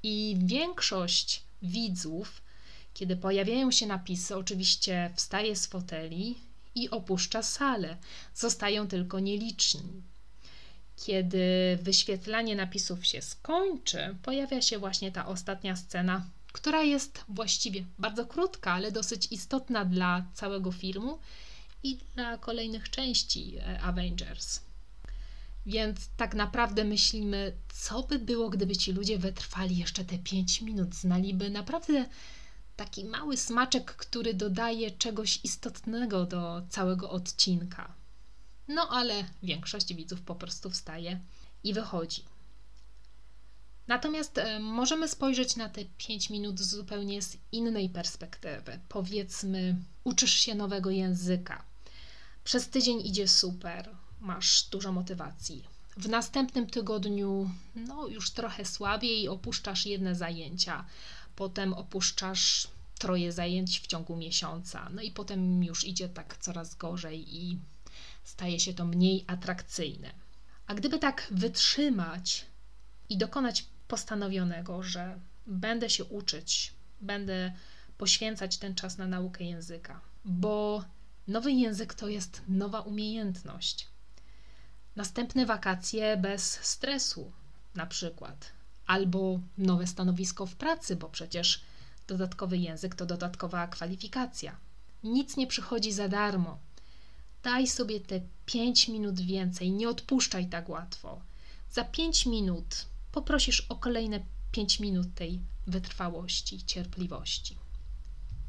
I 0.02 0.37
większość 0.38 1.42
widzów, 1.62 2.42
kiedy 2.95 3.16
pojawiają 3.16 3.71
się 3.71 3.87
napisy, 3.87 4.37
oczywiście 4.37 5.11
wstaje 5.16 5.57
z 5.57 5.66
foteli 5.66 6.38
i 6.75 6.90
opuszcza 6.90 7.42
salę. 7.42 7.97
Zostają 8.35 8.88
tylko 8.88 9.21
nieliczni. 9.21 10.02
Kiedy 11.07 11.78
wyświetlanie 11.83 12.57
napisów 12.57 13.07
się 13.07 13.23
skończy, 13.23 14.16
pojawia 14.23 14.62
się 14.62 14.78
właśnie 14.78 15.12
ta 15.12 15.26
ostatnia 15.26 15.76
scena, 15.76 16.26
która 16.52 16.83
jest 16.83 17.25
właściwie 17.28 17.85
bardzo 17.99 18.26
krótka, 18.26 18.73
ale 18.73 18.92
dosyć 18.92 19.28
istotna 19.30 19.85
dla 19.85 20.25
całego 20.35 20.73
filmu 20.73 21.19
i 21.83 21.99
dla 22.14 22.38
kolejnych 22.38 22.90
części 22.90 23.57
e, 23.59 23.80
Avengers. 23.80 24.61
Więc 25.66 25.99
tak 26.16 26.35
naprawdę 26.35 26.85
myślimy, 26.85 27.52
co 27.75 28.02
by 28.02 28.19
było, 28.19 28.50
gdyby 28.50 28.76
ci 28.76 28.92
ludzie 28.92 29.19
wytrwali 29.19 29.78
jeszcze 29.78 30.04
te 30.04 30.19
5 30.19 30.62
minut, 30.62 30.95
znaliby 30.95 31.50
naprawdę 31.50 32.04
taki 32.76 33.04
mały 33.04 33.37
smaczek, 33.37 33.85
który 33.97 34.35
dodaje 34.35 34.90
czegoś 34.90 35.40
istotnego 35.45 36.26
do 36.26 36.62
całego 36.69 37.11
odcinka. 37.11 38.00
No 38.74 38.88
ale 38.88 39.24
większość 39.42 39.94
widzów 39.94 40.20
po 40.20 40.34
prostu 40.34 40.70
wstaje 40.70 41.20
i 41.64 41.74
wychodzi. 41.74 42.24
Natomiast 43.86 44.38
e, 44.38 44.60
możemy 44.60 45.08
spojrzeć 45.08 45.56
na 45.56 45.68
te 45.68 45.84
5 45.98 46.30
minut 46.30 46.60
zupełnie 46.60 47.22
z 47.22 47.36
innej 47.52 47.88
perspektywy. 47.88 48.80
Powiedzmy, 48.88 49.76
uczysz 50.04 50.34
się 50.34 50.54
nowego 50.54 50.90
języka. 50.90 51.64
Przez 52.44 52.68
tydzień 52.68 53.06
idzie 53.06 53.28
super, 53.28 53.90
masz 54.20 54.62
dużo 54.62 54.92
motywacji. 54.92 55.64
W 55.96 56.08
następnym 56.08 56.66
tygodniu, 56.66 57.50
no 57.74 58.06
już 58.06 58.30
trochę 58.30 58.64
słabiej, 58.64 59.28
opuszczasz 59.28 59.86
jedne 59.86 60.14
zajęcia, 60.14 60.84
potem 61.36 61.74
opuszczasz 61.74 62.68
troje 62.98 63.32
zajęć 63.32 63.80
w 63.80 63.86
ciągu 63.86 64.16
miesiąca, 64.16 64.88
no 64.94 65.02
i 65.02 65.10
potem 65.10 65.64
już 65.64 65.84
idzie 65.84 66.08
tak 66.08 66.36
coraz 66.36 66.74
gorzej 66.74 67.36
i 67.36 67.58
staje 68.30 68.60
się 68.60 68.75
to 68.75 68.84
mniej 68.84 69.25
atrakcyjne. 69.26 70.10
A 70.66 70.75
gdyby 70.75 70.99
tak 70.99 71.26
wytrzymać 71.30 72.46
i 73.08 73.18
dokonać 73.18 73.66
postanowionego, 73.88 74.82
że 74.82 75.20
będę 75.46 75.90
się 75.90 76.04
uczyć, 76.04 76.75
będę 77.00 77.52
poświęcać 77.99 78.58
ten 78.58 78.75
czas 78.75 78.99
na 78.99 79.06
naukę 79.06 79.44
języka, 79.44 80.00
bo 80.25 80.84
nowy 81.28 81.52
język 81.52 81.94
to 81.94 82.08
jest 82.08 82.42
nowa 82.49 82.80
umiejętność. 82.80 83.88
Następne 84.96 85.46
wakacje 85.46 86.16
bez 86.16 86.58
stresu, 86.62 87.32
na 87.75 87.87
przykład, 87.87 88.52
albo 88.87 89.40
nowe 89.58 89.87
stanowisko 89.87 90.46
w 90.46 90.54
pracy, 90.54 90.96
bo 90.96 91.08
przecież 91.08 91.64
dodatkowy 92.06 92.56
język 92.58 92.94
to 92.94 93.06
dodatkowa 93.06 93.66
kwalifikacja. 93.66 94.56
Nic 95.04 95.37
nie 95.37 95.46
przychodzi 95.46 95.92
za 95.92 96.08
darmo. 96.08 96.58
Daj 97.42 97.66
sobie 97.66 98.00
te 98.00 98.20
5 98.47 98.88
minut 98.88 99.20
więcej, 99.20 99.73
nie 99.73 99.88
odpuszczaj 99.88 100.49
tak 100.49 100.68
łatwo. 100.68 101.20
Za 101.70 101.85
5 101.85 102.26
minut 102.26 102.87
poprosisz 103.12 103.61
o 103.61 103.76
kolejne 103.76 104.20
5 104.52 104.80
minut 104.80 105.14
tej 105.14 105.40
wytrwałości, 105.66 106.64
cierpliwości. 106.64 107.56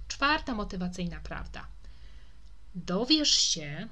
Czwarta 0.08 0.56
motywacyjna 0.56 1.20
prawda. 1.20 1.68
Dowiesz 2.76 3.32
się, 3.32 3.88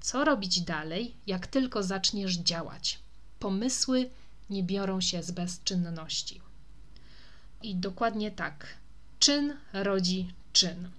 co 0.00 0.24
robić 0.24 0.60
dalej, 0.60 1.16
jak 1.26 1.46
tylko 1.46 1.82
zaczniesz 1.82 2.36
działać. 2.36 2.98
Pomysły 3.38 4.10
nie 4.50 4.62
biorą 4.62 5.00
się 5.00 5.22
z 5.22 5.30
bezczynności. 5.30 6.40
I 7.62 7.76
dokładnie 7.76 8.30
tak. 8.30 8.66
Czyn 9.18 9.56
rodzi 9.72 10.34
czyn. 10.52 10.90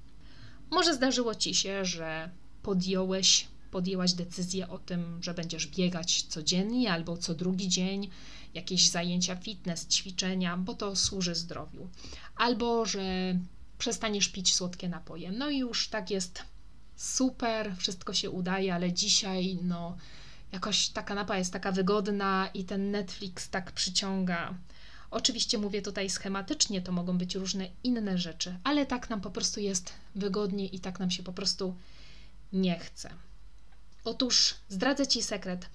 Może 0.71 0.93
zdarzyło 0.93 1.35
ci 1.35 1.55
się, 1.55 1.85
że 1.85 2.29
podjąłeś, 2.63 3.47
podjęłaś 3.71 4.13
decyzję 4.13 4.69
o 4.69 4.77
tym, 4.77 5.19
że 5.23 5.33
będziesz 5.33 5.67
biegać 5.67 6.21
codziennie 6.23 6.93
albo 6.93 7.17
co 7.17 7.33
drugi 7.33 7.69
dzień, 7.69 8.09
jakieś 8.53 8.89
zajęcia 8.89 9.35
fitness, 9.35 9.87
ćwiczenia, 9.87 10.57
bo 10.57 10.73
to 10.73 10.95
służy 10.95 11.35
zdrowiu, 11.35 11.89
albo 12.35 12.85
że 12.85 13.35
przestaniesz 13.77 14.27
pić 14.27 14.55
słodkie 14.55 14.89
napoje. 14.89 15.31
No 15.31 15.49
i 15.49 15.57
już 15.57 15.87
tak 15.87 16.11
jest 16.11 16.43
super, 16.95 17.75
wszystko 17.77 18.13
się 18.13 18.29
udaje, 18.29 18.73
ale 18.73 18.93
dzisiaj 18.93 19.57
no 19.63 19.97
jakoś 20.51 20.89
ta 20.89 21.03
kanapa 21.03 21.37
jest 21.37 21.53
taka 21.53 21.71
wygodna 21.71 22.49
i 22.53 22.63
ten 22.63 22.91
Netflix 22.91 23.49
tak 23.49 23.71
przyciąga. 23.71 24.53
Oczywiście 25.11 25.57
mówię 25.57 25.81
tutaj 25.81 26.09
schematycznie, 26.09 26.81
to 26.81 26.91
mogą 26.91 27.17
być 27.17 27.35
różne 27.35 27.67
inne 27.83 28.17
rzeczy, 28.17 28.57
ale 28.63 28.85
tak 28.85 29.09
nam 29.09 29.21
po 29.21 29.31
prostu 29.31 29.59
jest 29.59 29.93
wygodnie 30.15 30.67
i 30.67 30.79
tak 30.79 30.99
nam 30.99 31.11
się 31.11 31.23
po 31.23 31.33
prostu 31.33 31.75
nie 32.53 32.79
chce. 32.79 33.09
Otóż 34.03 34.55
zdradzę 34.69 35.07
Ci 35.07 35.23
sekret. 35.23 35.69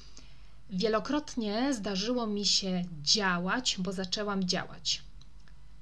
Wielokrotnie 0.71 1.75
zdarzyło 1.75 2.27
mi 2.27 2.47
się 2.47 2.85
działać, 3.03 3.77
bo 3.79 3.93
zaczęłam 3.93 4.45
działać. 4.45 5.03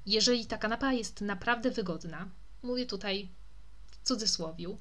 Jeżeli 0.06 0.46
ta 0.46 0.58
kanapa 0.58 0.92
jest 0.92 1.20
naprawdę 1.20 1.70
wygodna, 1.70 2.28
mówię 2.62 2.86
tutaj 2.86 3.28
w 3.90 4.08
cudzysłowiu, 4.08 4.78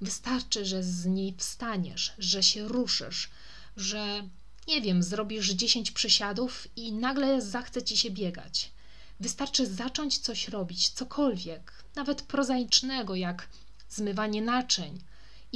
wystarczy, 0.00 0.64
że 0.64 0.82
z 0.82 1.06
niej 1.06 1.34
wstaniesz, 1.38 2.14
że 2.18 2.42
się 2.42 2.68
ruszysz, 2.68 3.30
że 3.76 4.28
nie 4.68 4.80
wiem, 4.80 5.02
zrobisz 5.02 5.50
10 5.50 5.90
przysiadów 5.90 6.68
i 6.76 6.92
nagle 6.92 7.42
zachce 7.42 7.82
ci 7.82 7.96
się 7.96 8.10
biegać. 8.10 8.72
Wystarczy 9.20 9.66
zacząć 9.66 10.18
coś 10.18 10.48
robić, 10.48 10.88
cokolwiek, 10.88 11.72
nawet 11.94 12.22
prozaicznego, 12.22 13.14
jak 13.14 13.48
zmywanie 13.88 14.42
naczyń, 14.42 15.00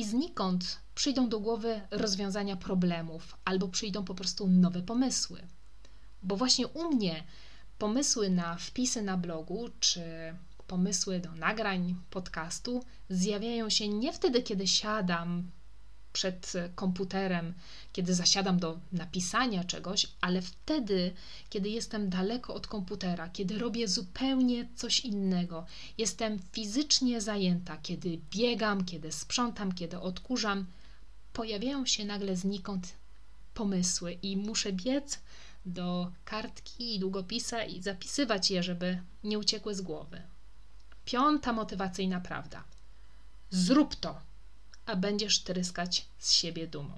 i 0.01 0.05
znikąd 0.05 0.81
przyjdą 0.95 1.29
do 1.29 1.41
głowy 1.41 1.81
rozwiązania 1.91 2.57
problemów 2.57 3.37
albo 3.45 3.69
przyjdą 3.69 4.05
po 4.05 4.15
prostu 4.15 4.49
nowe 4.49 4.83
pomysły. 4.83 5.43
Bo 6.23 6.37
właśnie 6.37 6.67
u 6.67 6.95
mnie 6.95 7.25
pomysły 7.79 8.31
na 8.31 8.57
wpisy 8.57 9.03
na 9.03 9.17
blogu 9.17 9.69
czy 9.81 10.03
pomysły 10.67 11.21
do 11.21 11.33
nagrań 11.33 11.95
podcastu 12.11 12.85
zjawiają 13.11 13.71
się 13.71 13.89
nie 13.89 14.13
wtedy, 14.13 14.43
kiedy 14.43 14.67
siadam 14.67 15.51
przed 16.13 16.53
komputerem, 16.75 17.55
kiedy 17.93 18.15
zasiadam 18.15 18.59
do 18.59 18.79
napisania 18.93 19.65
czegoś, 19.65 20.07
ale 20.21 20.43
wtedy, 20.43 21.13
kiedy 21.51 21.69
jestem 21.69 22.11
daleko 22.11 22.55
od 22.55 22.67
komputera, 22.67 23.29
kiedy 23.29 23.59
robię 23.59 23.89
zupełnie 23.89 24.69
coś 24.77 25.01
innego. 25.01 25.67
Jestem 25.99 26.39
fizycznie 26.53 27.21
zajęta, 27.21 27.77
kiedy 27.83 28.19
biegam, 28.31 28.85
kiedy 28.85 29.13
sprzątam, 29.13 29.73
kiedy 29.73 30.01
odkurzam, 30.01 30.67
pojawiają 31.33 31.87
się 31.87 32.05
nagle 32.05 32.37
znikąd 32.37 32.95
pomysły 33.55 34.13
i 34.13 34.37
muszę 34.37 34.73
biec 34.73 35.19
do 35.67 36.13
kartki 36.25 36.95
i 36.95 36.99
długopisa 36.99 37.65
i 37.65 37.83
zapisywać 37.83 38.51
je, 38.51 38.63
żeby 38.63 39.03
nie 39.25 39.39
uciekły 39.39 39.75
z 39.75 39.81
głowy. 39.81 40.23
Piąta 41.05 41.53
motywacyjna 41.53 42.21
prawda. 42.21 42.65
Zrób 43.51 43.97
to 43.97 44.30
a 44.91 44.97
będziesz 44.97 45.39
tryskać 45.39 46.07
z 46.19 46.33
siebie 46.33 46.67
dumą. 46.67 46.93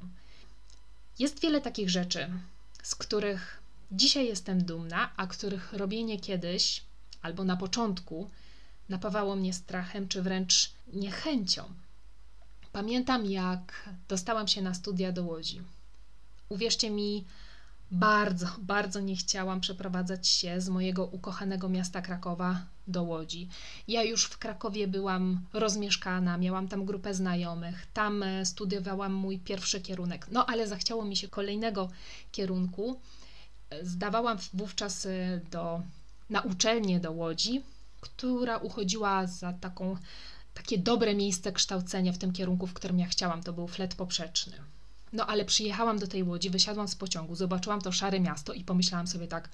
Jest 1.19 1.41
wiele 1.41 1.61
takich 1.61 1.91
rzeczy, 1.91 2.31
z 2.83 2.95
których 2.95 3.63
dzisiaj 3.93 4.27
jestem 4.27 4.65
dumna, 4.65 5.11
a 5.17 5.27
których 5.27 5.73
robienie 5.73 6.21
kiedyś 6.21 6.83
albo 7.23 7.45
na 7.45 7.57
początku 7.57 8.31
napawało 8.89 9.37
mnie 9.37 9.53
strachem 9.53 10.09
czy 10.09 10.23
wręcz 10.23 10.71
niechęcią. 10.93 11.65
Pamiętam, 12.73 13.27
jak 13.27 13.89
dostałam 14.09 14.49
się 14.49 14.63
na 14.63 14.75
studia 14.75 15.13
do 15.13 15.25
Łodzi. 15.25 15.63
Uwierzcie 16.49 16.91
mi, 16.91 17.25
Bardzo, 17.93 18.47
bardzo 18.59 19.01
nie 19.01 19.17
chciałam 19.17 19.61
przeprowadzać 19.61 20.29
się 20.29 20.61
z 20.61 20.69
mojego 20.69 21.05
ukochanego 21.05 21.69
miasta 21.69 22.03
Krakowa 22.03 22.67
do 22.89 23.03
Łodzi. 23.03 23.49
Ja 23.89 24.03
już 24.03 24.25
w 24.25 24.39
Krakowie 24.39 24.89
byłam 24.89 25.41
rozmieszkana, 25.53 26.39
miałam 26.39 26.69
tam 26.69 26.85
grupę 26.85 27.15
znajomych, 27.15 27.87
tam 27.95 28.23
e, 28.23 28.47
studiowałam 28.47 29.13
mój 29.13 29.39
pierwszy 29.39 29.81
kierunek. 29.81 30.27
No 30.31 30.47
ale 30.47 30.69
zachciało 30.69 31.05
mi 31.05 31.17
się 31.17 31.29
kolejnego 31.29 31.91
kierunku. 32.33 33.01
Zdawałam 33.83 34.39
wówczas 34.55 35.07
e, 35.07 35.41
do, 35.51 35.83
na 36.31 36.41
uczelnię 36.41 37.01
do 37.01 37.13
Łodzi, 37.13 37.63
która 38.01 38.57
uchodziła 38.57 39.27
za 39.27 39.53
taką, 39.53 39.97
takie 40.55 40.79
dobre 40.79 41.15
miejsce 41.15 41.53
kształcenia 41.53 42.13
w 42.13 42.19
tym 42.19 42.33
kierunku, 42.33 42.67
w 42.67 42.75
którym 42.75 42.99
ja 42.99 43.07
chciałam. 43.07 43.43
To 43.43 43.53
był 43.53 43.69
flet 43.69 43.95
poprzeczny. 43.95 44.57
No 45.13 45.27
ale 45.27 45.45
przyjechałam 45.45 45.99
do 45.99 46.07
tej 46.07 46.23
łodzi, 46.23 46.51
wysiadłam 46.51 46.89
z 46.89 46.95
pociągu, 46.95 47.35
zobaczyłam 47.35 47.81
to 47.81 47.93
szare 47.93 48.21
miasto 48.21 48.53
i 48.53 48.65
pomyślałam 48.65 49.07
sobie 49.07 49.29
tak, 49.29 49.49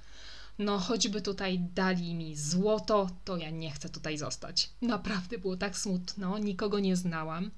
no 0.59 0.79
choćby 0.79 1.23
tutaj 1.23 1.59
dali 1.59 2.15
mi 2.15 2.37
złoto, 2.37 3.11
to 3.25 3.37
ja 3.37 3.51
nie 3.51 3.71
chcę 3.71 3.89
tutaj 3.89 4.19
zostać. 4.19 4.71
Naprawdę 4.83 5.39
było 5.39 5.57
tak 5.57 5.79
smutno, 5.79 6.39
nikogo 6.39 6.79
nie 6.79 6.97
znałam. 6.97 7.51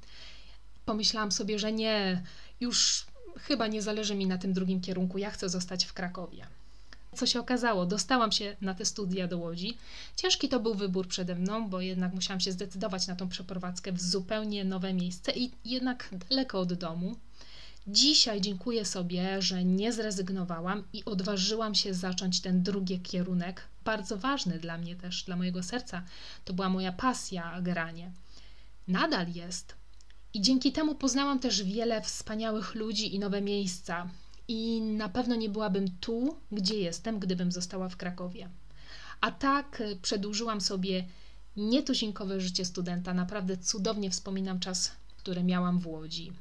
Pomyślałam 0.84 1.32
sobie, 1.32 1.58
że 1.58 1.72
nie, 1.72 2.22
już 2.60 3.06
chyba 3.38 3.66
nie 3.66 3.82
zależy 3.82 4.14
mi 4.14 4.26
na 4.26 4.38
tym 4.38 4.52
drugim 4.52 4.80
kierunku, 4.80 5.18
ja 5.18 5.30
chcę 5.30 5.48
zostać 5.48 5.84
w 5.84 5.92
Krakowie. 5.92 6.46
Co 7.14 7.26
się 7.26 7.40
okazało? 7.40 7.86
Dostałam 7.86 8.32
się 8.32 8.56
na 8.60 8.74
te 8.74 8.84
studia 8.84 9.28
do 9.28 9.38
Łodzi. 9.38 9.76
Ciężki 10.16 10.48
to 10.48 10.60
był 10.60 10.74
wybór 10.74 11.08
przede 11.08 11.34
mną, 11.34 11.68
bo 11.68 11.80
jednak 11.80 12.14
musiałam 12.14 12.40
się 12.40 12.52
zdecydować 12.52 13.06
na 13.06 13.16
tą 13.16 13.28
przeprowadzkę 13.28 13.92
w 13.92 14.00
zupełnie 14.00 14.64
nowe 14.64 14.94
miejsce 14.94 15.32
i 15.32 15.50
jednak 15.64 16.08
daleko 16.28 16.60
od 16.60 16.72
domu. 16.72 17.16
Dzisiaj 17.86 18.40
dziękuję 18.40 18.84
sobie, 18.84 19.42
że 19.42 19.64
nie 19.64 19.92
zrezygnowałam 19.92 20.84
i 20.92 21.04
odważyłam 21.04 21.74
się 21.74 21.94
zacząć 21.94 22.40
ten 22.40 22.62
drugi 22.62 23.00
kierunek, 23.00 23.62
bardzo 23.84 24.16
ważny 24.16 24.58
dla 24.58 24.78
mnie 24.78 24.96
też, 24.96 25.24
dla 25.24 25.36
mojego 25.36 25.62
serca. 25.62 26.02
To 26.44 26.52
była 26.52 26.68
moja 26.68 26.92
pasja 26.92 27.60
granie. 27.60 28.12
Nadal 28.88 29.32
jest. 29.32 29.74
I 30.34 30.40
dzięki 30.40 30.72
temu 30.72 30.94
poznałam 30.94 31.38
też 31.38 31.62
wiele 31.62 32.02
wspaniałych 32.02 32.74
ludzi 32.74 33.14
i 33.14 33.18
nowe 33.18 33.40
miejsca. 33.42 34.08
I 34.48 34.80
na 34.82 35.08
pewno 35.08 35.34
nie 35.34 35.48
byłabym 35.48 35.98
tu, 36.00 36.36
gdzie 36.52 36.80
jestem, 36.80 37.18
gdybym 37.18 37.52
została 37.52 37.88
w 37.88 37.96
Krakowie. 37.96 38.48
A 39.20 39.30
tak 39.30 39.80
e, 39.80 39.96
przedłużyłam 39.96 40.60
sobie 40.60 41.04
nietuzinkowe 41.56 42.40
życie 42.40 42.64
studenta. 42.64 43.14
Naprawdę 43.14 43.56
cudownie 43.56 44.10
wspominam 44.10 44.60
czas, 44.60 44.92
który 45.16 45.44
miałam 45.44 45.78
w 45.78 45.86
Łodzi. 45.86 46.32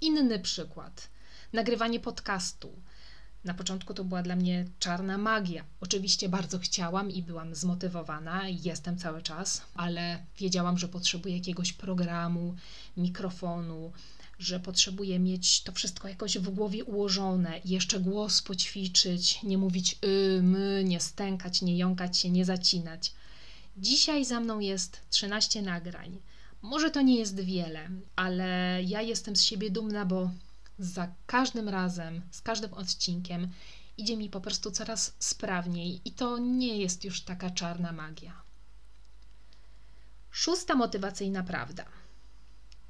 Inny 0.00 0.38
przykład. 0.38 1.08
Nagrywanie 1.52 2.00
podcastu. 2.00 2.72
Na 3.44 3.54
początku 3.54 3.94
to 3.94 4.04
była 4.04 4.22
dla 4.22 4.36
mnie 4.36 4.64
czarna 4.78 5.18
magia. 5.18 5.64
Oczywiście 5.80 6.28
bardzo 6.28 6.58
chciałam 6.58 7.10
i 7.10 7.22
byłam 7.22 7.54
zmotywowana, 7.54 8.48
jestem 8.48 8.98
cały 8.98 9.22
czas, 9.22 9.62
ale 9.74 10.24
wiedziałam, 10.38 10.78
że 10.78 10.88
potrzebuję 10.88 11.36
jakiegoś 11.36 11.72
programu, 11.72 12.56
mikrofonu, 12.96 13.92
że 14.38 14.60
potrzebuję 14.60 15.18
mieć 15.18 15.62
to 15.62 15.72
wszystko 15.72 16.08
jakoś 16.08 16.38
w 16.38 16.50
głowie 16.50 16.84
ułożone, 16.84 17.60
jeszcze 17.64 18.00
głos 18.00 18.42
poćwiczyć, 18.42 19.42
nie 19.42 19.58
mówić 19.58 19.98
y, 20.04 20.42
my, 20.42 20.82
nie 20.84 21.00
stękać, 21.00 21.62
nie 21.62 21.76
jąkać 21.76 22.18
się, 22.18 22.30
nie 22.30 22.44
zacinać. 22.44 23.12
Dzisiaj 23.76 24.24
za 24.24 24.40
mną 24.40 24.58
jest 24.58 25.00
13 25.10 25.62
nagrań. 25.62 26.18
Może 26.62 26.90
to 26.90 27.02
nie 27.02 27.18
jest 27.18 27.40
wiele, 27.40 27.90
ale 28.16 28.80
ja 28.82 29.02
jestem 29.02 29.36
z 29.36 29.42
siebie 29.42 29.70
dumna, 29.70 30.04
bo 30.04 30.30
za 30.78 31.14
każdym 31.26 31.68
razem, 31.68 32.22
z 32.30 32.40
każdym 32.40 32.74
odcinkiem 32.74 33.48
idzie 33.98 34.16
mi 34.16 34.30
po 34.30 34.40
prostu 34.40 34.70
coraz 34.70 35.14
sprawniej 35.18 36.00
i 36.04 36.12
to 36.12 36.38
nie 36.38 36.76
jest 36.78 37.04
już 37.04 37.20
taka 37.20 37.50
czarna 37.50 37.92
magia. 37.92 38.42
Szósta 40.30 40.74
motywacyjna 40.74 41.42
prawda. 41.42 41.84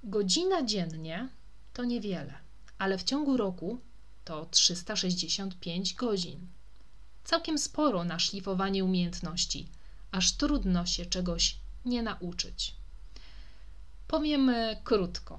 Godzina 0.04 0.62
dziennie 0.62 1.28
to 1.72 1.84
niewiele, 1.84 2.34
ale 2.78 2.98
w 2.98 3.04
ciągu 3.04 3.36
roku 3.36 3.78
to 4.24 4.46
365 4.46 5.94
godzin. 5.94 6.46
Całkiem 7.24 7.58
sporo 7.58 8.04
na 8.04 8.18
szlifowanie 8.18 8.84
umiejętności, 8.84 9.68
aż 10.10 10.32
trudno 10.32 10.86
się 10.86 11.06
czegoś 11.06 11.56
nie 11.84 12.02
nauczyć. 12.02 12.77
Powiem 14.08 14.48
e, 14.48 14.76
krótko. 14.84 15.38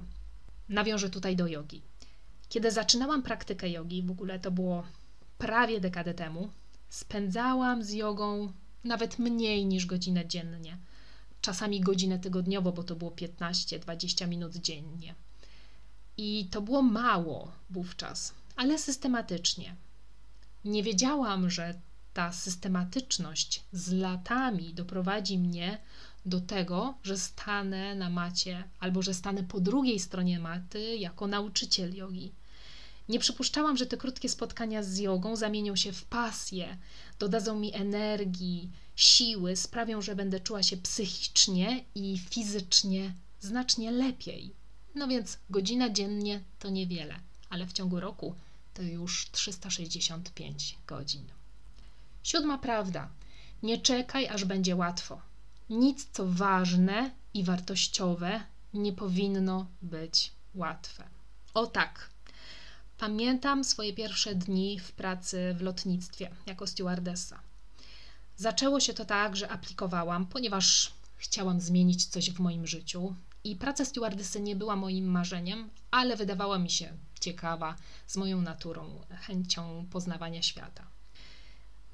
Nawiążę 0.70 1.10
tutaj 1.10 1.36
do 1.36 1.48
jogi. 1.48 1.82
Kiedy 2.50 2.72
zaczynałam 2.72 3.24
praktykę 3.24 3.70
jogi, 3.70 4.04
w 4.04 4.12
ogóle 4.12 4.40
to 4.40 4.52
było 4.52 4.84
prawie 5.38 5.80
dekadę 5.80 6.14
temu, 6.14 6.50
spędzałam 6.90 7.84
z 7.84 7.92
jogą 7.92 8.52
nawet 8.84 9.20
mniej 9.20 9.66
niż 9.66 9.86
godzinę 9.86 10.28
dziennie. 10.28 10.78
Czasami 11.42 11.82
godzinę 11.82 12.20
tygodniowo, 12.20 12.72
bo 12.72 12.84
to 12.84 12.96
było 12.96 13.12
15-20 13.12 14.28
minut 14.28 14.56
dziennie. 14.56 15.16
I 16.18 16.48
to 16.52 16.62
było 16.62 16.82
mało 16.82 17.52
wówczas, 17.70 18.34
ale 18.56 18.78
systematycznie. 18.78 19.76
Nie 20.66 20.84
wiedziałam, 20.84 21.50
że 21.50 21.74
ta 22.14 22.32
systematyczność 22.32 23.64
z 23.72 23.92
latami 23.92 24.74
doprowadzi 24.74 25.38
mnie 25.38 25.78
do 26.26 26.42
tego, 26.42 26.94
że 27.04 27.18
stanę 27.18 27.96
na 27.96 28.10
macie 28.10 28.64
albo 28.80 29.02
że 29.02 29.14
stanę 29.14 29.44
po 29.44 29.60
drugiej 29.60 30.00
stronie 30.00 30.40
maty 30.40 30.96
jako 30.96 31.28
nauczyciel 31.28 31.96
jogi. 31.96 32.32
Nie 33.10 33.20
przypuszczałam, 33.20 33.78
że 33.78 33.86
te 33.86 33.98
krótkie 33.98 34.30
spotkania 34.30 34.84
z 34.84 34.98
jogą 34.98 35.36
zamienią 35.36 35.76
się 35.76 35.92
w 35.92 36.06
pasję, 36.06 36.78
dodadzą 37.20 37.60
mi 37.60 37.76
energii, 37.76 38.72
siły, 38.96 39.56
sprawią, 39.56 40.02
że 40.02 40.16
będę 40.16 40.40
czuła 40.40 40.64
się 40.64 40.78
psychicznie 40.78 41.86
i 41.96 42.18
fizycznie 42.30 43.14
znacznie 43.40 43.92
lepiej. 43.92 44.54
No 44.96 45.08
więc 45.08 45.38
godzina 45.50 45.90
dziennie 45.90 46.44
to 46.60 46.70
niewiele, 46.70 47.16
ale 47.50 47.66
w 47.66 47.74
ciągu 47.74 48.00
roku 48.00 48.36
to 48.74 48.82
już 48.82 49.30
365 49.32 50.78
godzin. 50.88 51.26
Siódma 52.24 52.58
prawda. 52.58 53.10
Nie 53.64 53.78
czekaj, 53.78 54.28
aż 54.28 54.46
będzie 54.46 54.76
łatwo. 54.76 55.22
Nic, 55.70 56.08
co 56.12 56.26
ważne 56.26 57.12
i 57.34 57.44
wartościowe, 57.44 58.44
nie 58.74 58.94
powinno 58.94 59.68
być 59.82 60.32
łatwe. 60.56 61.04
O 61.54 61.68
tak. 61.68 62.10
Pamiętam 62.98 63.64
swoje 63.64 63.94
pierwsze 63.94 64.36
dni 64.36 64.80
w 64.80 64.92
pracy 64.92 65.56
w 65.58 65.62
lotnictwie 65.62 66.32
jako 66.46 66.68
stewardessa. 66.68 67.40
Zaczęło 68.38 68.80
się 68.80 68.94
to 68.94 69.06
tak, 69.06 69.36
że 69.36 69.50
aplikowałam, 69.50 70.26
ponieważ 70.26 70.92
chciałam 71.16 71.62
zmienić 71.62 72.06
coś 72.06 72.32
w 72.32 72.40
moim 72.40 72.68
życiu 72.68 73.16
i 73.44 73.56
praca 73.56 73.86
stewardessy 73.86 74.40
nie 74.40 74.56
była 74.56 74.76
moim 74.76 75.06
marzeniem, 75.06 75.70
ale 75.92 76.16
wydawała 76.16 76.60
mi 76.60 76.70
się 76.70 76.94
ciekawa 77.20 77.76
z 78.08 78.18
moją 78.18 78.42
naturą, 78.42 79.02
chęcią 79.22 79.86
poznawania 79.92 80.42
świata. 80.42 80.88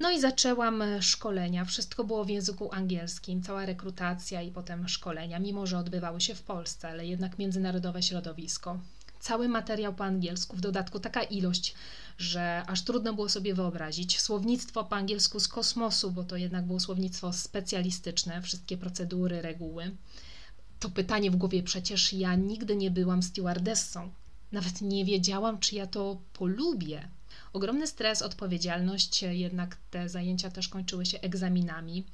No 0.00 0.10
i 0.10 0.20
zaczęłam 0.20 0.82
szkolenia. 1.00 1.64
Wszystko 1.64 2.04
było 2.04 2.24
w 2.24 2.28
języku 2.28 2.72
angielskim, 2.72 3.42
cała 3.42 3.66
rekrutacja 3.66 4.42
i 4.42 4.50
potem 4.50 4.88
szkolenia, 4.88 5.38
mimo 5.38 5.66
że 5.66 5.78
odbywały 5.78 6.20
się 6.20 6.34
w 6.34 6.42
Polsce, 6.42 6.88
ale 6.88 7.06
jednak 7.06 7.38
międzynarodowe 7.38 8.02
środowisko. 8.02 8.78
Cały 9.20 9.48
materiał 9.48 9.94
po 9.94 10.04
angielsku, 10.04 10.56
w 10.56 10.60
dodatku 10.60 11.00
taka 11.00 11.22
ilość, 11.22 11.74
że 12.18 12.62
aż 12.66 12.82
trudno 12.82 13.14
było 13.14 13.28
sobie 13.28 13.54
wyobrazić. 13.54 14.20
Słownictwo 14.20 14.84
po 14.84 14.96
angielsku 14.96 15.40
z 15.40 15.48
kosmosu, 15.48 16.10
bo 16.10 16.24
to 16.24 16.36
jednak 16.36 16.66
było 16.66 16.80
słownictwo 16.80 17.32
specjalistyczne, 17.32 18.42
wszystkie 18.42 18.76
procedury, 18.76 19.42
reguły. 19.42 19.96
To 20.80 20.90
pytanie 20.90 21.30
w 21.30 21.36
głowie, 21.36 21.62
przecież 21.62 22.12
ja 22.12 22.34
nigdy 22.34 22.76
nie 22.76 22.90
byłam 22.90 23.22
stewardessą. 23.22 24.10
Nawet 24.52 24.80
nie 24.80 25.04
wiedziałam, 25.04 25.58
czy 25.58 25.74
ja 25.74 25.86
to 25.86 26.20
polubię 26.32 27.08
ogromny 27.52 27.86
stres, 27.86 28.22
odpowiedzialność, 28.22 29.22
jednak 29.22 29.76
te 29.90 30.08
zajęcia 30.08 30.50
też 30.50 30.68
kończyły 30.68 31.06
się 31.06 31.20
egzaminami. 31.20 32.04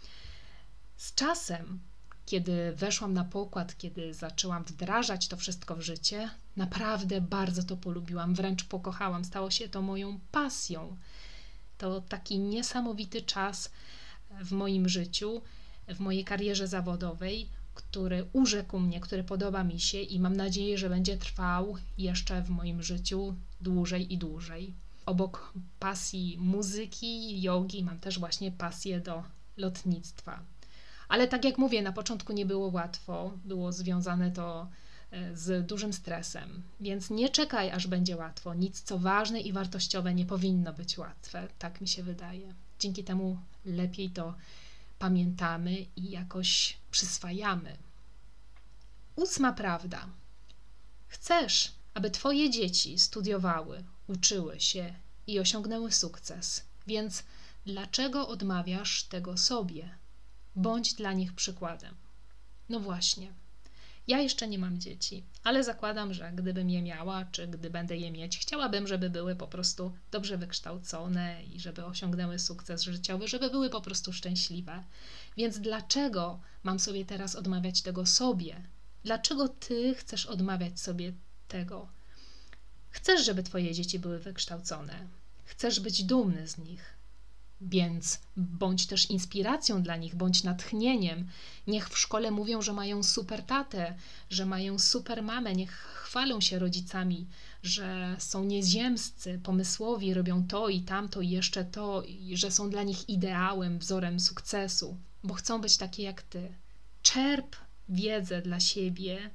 Z 0.96 1.14
czasem, 1.14 1.80
kiedy 2.26 2.72
weszłam 2.72 3.12
na 3.12 3.24
pokład, 3.24 3.78
kiedy 3.78 4.14
zaczęłam 4.14 4.64
wdrażać 4.64 5.28
to 5.28 5.36
wszystko 5.36 5.76
w 5.76 5.80
życie, 5.80 6.30
naprawdę 6.56 7.20
bardzo 7.20 7.62
to 7.62 7.76
polubiłam, 7.76 8.34
wręcz 8.34 8.64
pokochałam. 8.64 9.24
Stało 9.24 9.50
się 9.50 9.68
to 9.68 9.82
moją 9.82 10.20
pasją. 10.32 10.96
To 11.78 12.00
taki 12.00 12.38
niesamowity 12.38 13.22
czas 13.22 13.70
w 14.30 14.52
moim 14.52 14.88
życiu, 14.88 15.42
w 15.88 16.00
mojej 16.00 16.24
karierze 16.24 16.68
zawodowej, 16.68 17.48
który 17.74 18.26
urzekł 18.32 18.78
mnie, 18.78 19.00
który 19.00 19.24
podoba 19.24 19.64
mi 19.64 19.80
się 19.80 20.00
i 20.00 20.20
mam 20.20 20.36
nadzieję, 20.36 20.78
że 20.78 20.88
będzie 20.88 21.16
trwał 21.16 21.76
jeszcze 21.98 22.42
w 22.42 22.50
moim 22.50 22.82
życiu 22.82 23.36
dłużej 23.60 24.12
i 24.12 24.18
dłużej 24.18 24.74
obok 25.06 25.52
pasji 25.78 26.38
muzyki, 26.40 27.42
jogi, 27.42 27.84
mam 27.84 27.98
też 27.98 28.18
właśnie 28.18 28.52
pasję 28.52 29.00
do 29.00 29.22
lotnictwa. 29.56 30.40
Ale 31.08 31.28
tak 31.28 31.44
jak 31.44 31.58
mówię, 31.58 31.82
na 31.82 31.92
początku 31.92 32.32
nie 32.32 32.46
było 32.46 32.68
łatwo, 32.68 33.32
było 33.44 33.72
związane 33.72 34.30
to 34.30 34.68
e, 35.10 35.36
z 35.36 35.66
dużym 35.66 35.92
stresem. 35.92 36.62
Więc 36.80 37.10
nie 37.10 37.28
czekaj, 37.28 37.70
aż 37.70 37.86
będzie 37.86 38.16
łatwo. 38.16 38.54
Nic, 38.54 38.82
co 38.82 38.98
ważne 38.98 39.40
i 39.40 39.52
wartościowe, 39.52 40.14
nie 40.14 40.26
powinno 40.26 40.72
być 40.72 40.98
łatwe. 40.98 41.48
Tak 41.58 41.80
mi 41.80 41.88
się 41.88 42.02
wydaje. 42.02 42.54
Dzięki 42.78 43.04
temu 43.04 43.38
lepiej 43.64 44.10
to 44.10 44.34
pamiętamy 44.98 45.86
i 45.96 46.10
jakoś 46.10 46.76
przyswajamy. 46.90 47.76
Ósma 49.16 49.52
prawda. 49.52 50.06
Chcesz, 51.08 51.72
aby 51.94 52.10
Twoje 52.10 52.50
dzieci 52.50 52.98
studiowały, 52.98 53.84
uczyły 54.08 54.60
się 54.60 54.94
i 55.26 55.40
osiągnęły 55.40 55.92
sukces, 55.92 56.64
więc 56.86 57.22
dlaczego 57.66 58.28
odmawiasz 58.28 59.04
tego 59.04 59.36
sobie? 59.36 59.88
Bądź 60.56 60.94
dla 60.94 61.12
nich 61.12 61.32
przykładem. 61.32 61.94
No 62.68 62.80
właśnie. 62.80 63.32
Ja 64.06 64.20
jeszcze 64.20 64.48
nie 64.48 64.58
mam 64.58 64.78
dzieci, 64.78 65.24
ale 65.44 65.64
zakładam, 65.64 66.14
że 66.14 66.32
gdybym 66.34 66.70
je 66.70 66.82
miała, 66.82 67.24
czy 67.24 67.46
gdy 67.46 67.70
będę 67.70 67.96
je 67.96 68.10
mieć, 68.10 68.38
chciałabym, 68.38 68.86
żeby 68.86 69.10
były 69.10 69.36
po 69.36 69.46
prostu 69.46 69.92
dobrze 70.10 70.38
wykształcone 70.38 71.44
i 71.44 71.60
żeby 71.60 71.84
osiągnęły 71.84 72.38
sukces 72.38 72.82
życiowy, 72.82 73.28
żeby 73.28 73.50
były 73.50 73.70
po 73.70 73.80
prostu 73.80 74.12
szczęśliwe. 74.12 74.84
Więc 75.36 75.58
dlaczego 75.58 76.40
mam 76.62 76.78
sobie 76.78 77.04
teraz 77.04 77.36
odmawiać 77.36 77.82
tego 77.82 78.06
sobie? 78.06 78.62
Dlaczego 79.04 79.48
ty 79.48 79.94
chcesz 79.94 80.26
odmawiać 80.26 80.80
sobie 80.80 81.12
tego? 81.48 81.88
Chcesz, 82.92 83.24
żeby 83.24 83.42
twoje 83.42 83.74
dzieci 83.74 83.98
były 83.98 84.18
wykształcone. 84.18 85.06
Chcesz 85.44 85.80
być 85.80 86.04
dumny 86.04 86.48
z 86.48 86.58
nich. 86.58 86.96
Więc 87.60 88.20
bądź 88.36 88.86
też 88.86 89.10
inspiracją 89.10 89.82
dla 89.82 89.96
nich, 89.96 90.14
bądź 90.14 90.42
natchnieniem. 90.42 91.28
Niech 91.66 91.88
w 91.88 91.98
szkole 91.98 92.30
mówią, 92.30 92.62
że 92.62 92.72
mają 92.72 93.02
super 93.02 93.42
tatę, 93.42 93.94
że 94.30 94.46
mają 94.46 94.78
super 94.78 95.22
mamę, 95.22 95.52
niech 95.52 95.70
chwalą 95.72 96.40
się 96.40 96.58
rodzicami, 96.58 97.26
że 97.62 98.16
są 98.18 98.44
nieziemscy, 98.44 99.40
pomysłowi, 99.42 100.14
robią 100.14 100.46
to 100.46 100.68
i 100.68 100.80
tamto 100.80 101.20
i 101.20 101.30
jeszcze 101.30 101.64
to, 101.64 102.02
i 102.02 102.36
że 102.36 102.50
są 102.50 102.70
dla 102.70 102.82
nich 102.82 103.08
ideałem, 103.08 103.78
wzorem 103.78 104.20
sukcesu, 104.20 104.96
bo 105.24 105.34
chcą 105.34 105.60
być 105.60 105.76
takie 105.76 106.02
jak 106.02 106.22
ty. 106.22 106.52
Czerp 107.02 107.56
wiedzę 107.88 108.42
dla 108.42 108.60
siebie, 108.60 109.30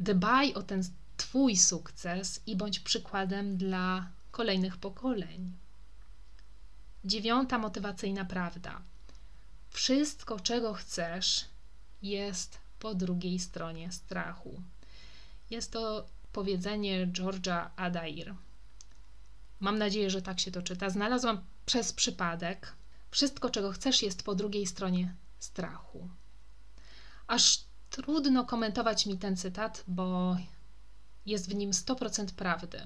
dbaj 0.00 0.54
o 0.54 0.62
ten 0.62 0.82
Twój 1.16 1.56
sukces 1.56 2.40
i 2.46 2.56
bądź 2.56 2.80
przykładem 2.80 3.56
dla 3.56 4.08
kolejnych 4.30 4.76
pokoleń. 4.76 5.52
Dziewiąta 7.04 7.58
motywacyjna 7.58 8.24
prawda. 8.24 8.82
Wszystko, 9.70 10.40
czego 10.40 10.74
chcesz, 10.74 11.44
jest 12.02 12.58
po 12.78 12.94
drugiej 12.94 13.38
stronie 13.38 13.92
strachu. 13.92 14.62
Jest 15.50 15.72
to 15.72 16.06
powiedzenie 16.32 17.06
George'a 17.06 17.70
Adair. 17.76 18.34
Mam 19.60 19.78
nadzieję, 19.78 20.10
że 20.10 20.22
tak 20.22 20.40
się 20.40 20.50
to 20.50 20.62
czyta. 20.62 20.90
Znalazłam 20.90 21.40
przez 21.66 21.92
przypadek. 21.92 22.72
Wszystko, 23.10 23.50
czego 23.50 23.72
chcesz, 23.72 24.02
jest 24.02 24.22
po 24.22 24.34
drugiej 24.34 24.66
stronie 24.66 25.14
strachu. 25.38 26.08
Aż 27.26 27.64
trudno 27.90 28.44
komentować 28.44 29.06
mi 29.06 29.18
ten 29.18 29.36
cytat, 29.36 29.84
bo 29.88 30.36
jest 31.26 31.50
w 31.50 31.54
nim 31.54 31.70
100% 31.70 32.26
prawdy. 32.26 32.78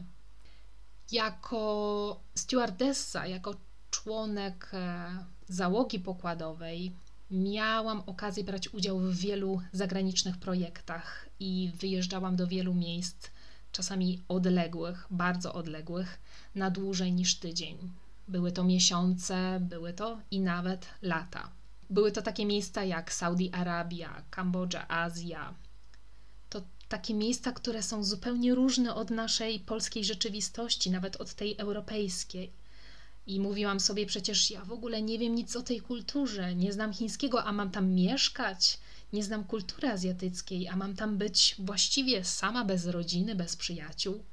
Jako 1.12 2.20
stewardessa, 2.34 3.26
jako 3.26 3.54
członek 3.90 4.70
e, 4.72 5.10
załogi 5.48 5.98
pokładowej, 5.98 6.92
miałam 7.30 8.02
okazję 8.06 8.44
brać 8.44 8.68
udział 8.68 8.98
w 8.98 9.16
wielu 9.16 9.60
zagranicznych 9.72 10.36
projektach 10.38 11.28
i 11.40 11.72
wyjeżdżałam 11.74 12.36
do 12.36 12.46
wielu 12.46 12.74
miejsc, 12.74 13.28
czasami 13.72 14.22
odległych, 14.28 15.06
bardzo 15.10 15.54
odległych, 15.54 16.20
na 16.54 16.70
dłużej 16.70 17.12
niż 17.12 17.34
tydzień. 17.34 17.90
Były 18.28 18.52
to 18.52 18.64
miesiące, 18.64 19.58
były 19.60 19.92
to 19.92 20.18
i 20.30 20.40
nawet 20.40 20.86
lata. 21.02 21.50
Były 21.90 22.12
to 22.12 22.22
takie 22.22 22.46
miejsca 22.46 22.84
jak 22.84 23.12
Saudi 23.12 23.50
Arabia, 23.52 24.22
Kambodża, 24.30 24.88
Azja. 24.88 25.54
Takie 26.90 27.14
miejsca, 27.14 27.52
które 27.52 27.82
są 27.82 28.04
zupełnie 28.04 28.54
różne 28.54 28.94
od 28.94 29.10
naszej 29.10 29.60
polskiej 29.60 30.04
rzeczywistości, 30.04 30.90
nawet 30.90 31.16
od 31.16 31.34
tej 31.34 31.56
europejskiej. 31.58 32.50
I 33.26 33.40
mówiłam 33.40 33.80
sobie, 33.80 34.06
przecież 34.06 34.50
ja 34.50 34.64
w 34.64 34.72
ogóle 34.72 35.02
nie 35.02 35.18
wiem 35.18 35.34
nic 35.34 35.56
o 35.56 35.62
tej 35.62 35.80
kulturze, 35.80 36.54
nie 36.54 36.72
znam 36.72 36.92
chińskiego, 36.92 37.44
a 37.44 37.52
mam 37.52 37.70
tam 37.70 37.90
mieszkać, 37.90 38.78
nie 39.12 39.24
znam 39.24 39.44
kultury 39.44 39.88
azjatyckiej, 39.88 40.68
a 40.68 40.76
mam 40.76 40.96
tam 40.96 41.18
być 41.18 41.56
właściwie 41.58 42.24
sama, 42.24 42.64
bez 42.64 42.86
rodziny, 42.86 43.34
bez 43.34 43.56
przyjaciół. 43.56 44.24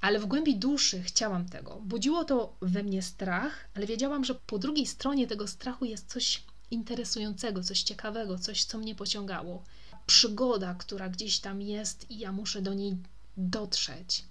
Ale 0.00 0.18
w 0.18 0.26
głębi 0.26 0.56
duszy 0.56 1.02
chciałam 1.02 1.48
tego. 1.48 1.80
Budziło 1.84 2.24
to 2.24 2.56
we 2.60 2.82
mnie 2.82 3.02
strach, 3.02 3.68
ale 3.74 3.86
wiedziałam, 3.86 4.24
że 4.24 4.34
po 4.34 4.58
drugiej 4.58 4.86
stronie 4.86 5.26
tego 5.26 5.48
strachu 5.48 5.84
jest 5.84 6.12
coś 6.12 6.42
interesującego, 6.70 7.62
coś 7.62 7.82
ciekawego, 7.82 8.38
coś, 8.38 8.64
co 8.64 8.78
mnie 8.78 8.94
pociągało. 8.94 9.62
Przygoda, 10.06 10.74
która 10.74 11.08
gdzieś 11.08 11.38
tam 11.38 11.62
jest 11.62 12.10
i 12.10 12.18
ja 12.18 12.32
muszę 12.32 12.62
do 12.62 12.74
niej 12.74 12.96
dotrzeć. 13.36 14.24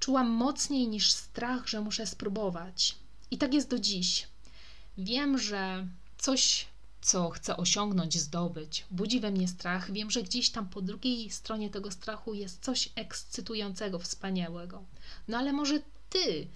Czułam 0.00 0.28
mocniej 0.30 0.88
niż 0.88 1.12
strach, 1.12 1.68
że 1.68 1.80
muszę 1.80 2.06
spróbować. 2.06 2.96
I 3.30 3.38
tak 3.38 3.54
jest 3.54 3.68
do 3.68 3.78
dziś. 3.78 4.28
Wiem, 4.98 5.38
że 5.38 5.86
coś, 6.18 6.66
co 7.02 7.30
chcę 7.30 7.56
osiągnąć, 7.56 8.18
zdobyć, 8.18 8.84
budzi 8.90 9.20
we 9.20 9.30
mnie 9.30 9.48
strach. 9.48 9.92
Wiem, 9.92 10.10
że 10.10 10.22
gdzieś 10.22 10.50
tam 10.50 10.68
po 10.68 10.82
drugiej 10.82 11.30
stronie 11.30 11.70
tego 11.70 11.90
strachu 11.90 12.34
jest 12.34 12.64
coś 12.64 12.88
ekscytującego, 12.94 13.98
wspaniałego. 13.98 14.84
No 15.28 15.38
ale 15.38 15.52
może 15.52 15.80
ty, 16.10 16.46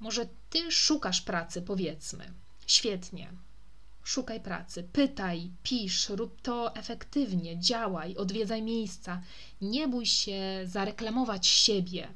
może 0.00 0.26
ty 0.50 0.72
szukasz 0.72 1.20
pracy, 1.20 1.62
powiedzmy. 1.62 2.32
Świetnie. 2.66 3.32
Szukaj 4.06 4.40
pracy, 4.40 4.82
pytaj, 4.92 5.50
pisz, 5.62 6.08
rób 6.08 6.40
to 6.40 6.74
efektywnie, 6.74 7.58
działaj, 7.60 8.16
odwiedzaj 8.16 8.62
miejsca. 8.62 9.22
Nie 9.60 9.88
bój 9.88 10.06
się 10.06 10.40
zareklamować 10.64 11.46
siebie. 11.46 12.08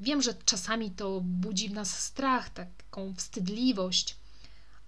Wiem, 0.00 0.22
że 0.22 0.34
czasami 0.34 0.90
to 0.90 1.20
budzi 1.20 1.68
w 1.68 1.72
nas 1.72 2.00
strach, 2.00 2.50
taką 2.50 3.14
wstydliwość, 3.14 4.16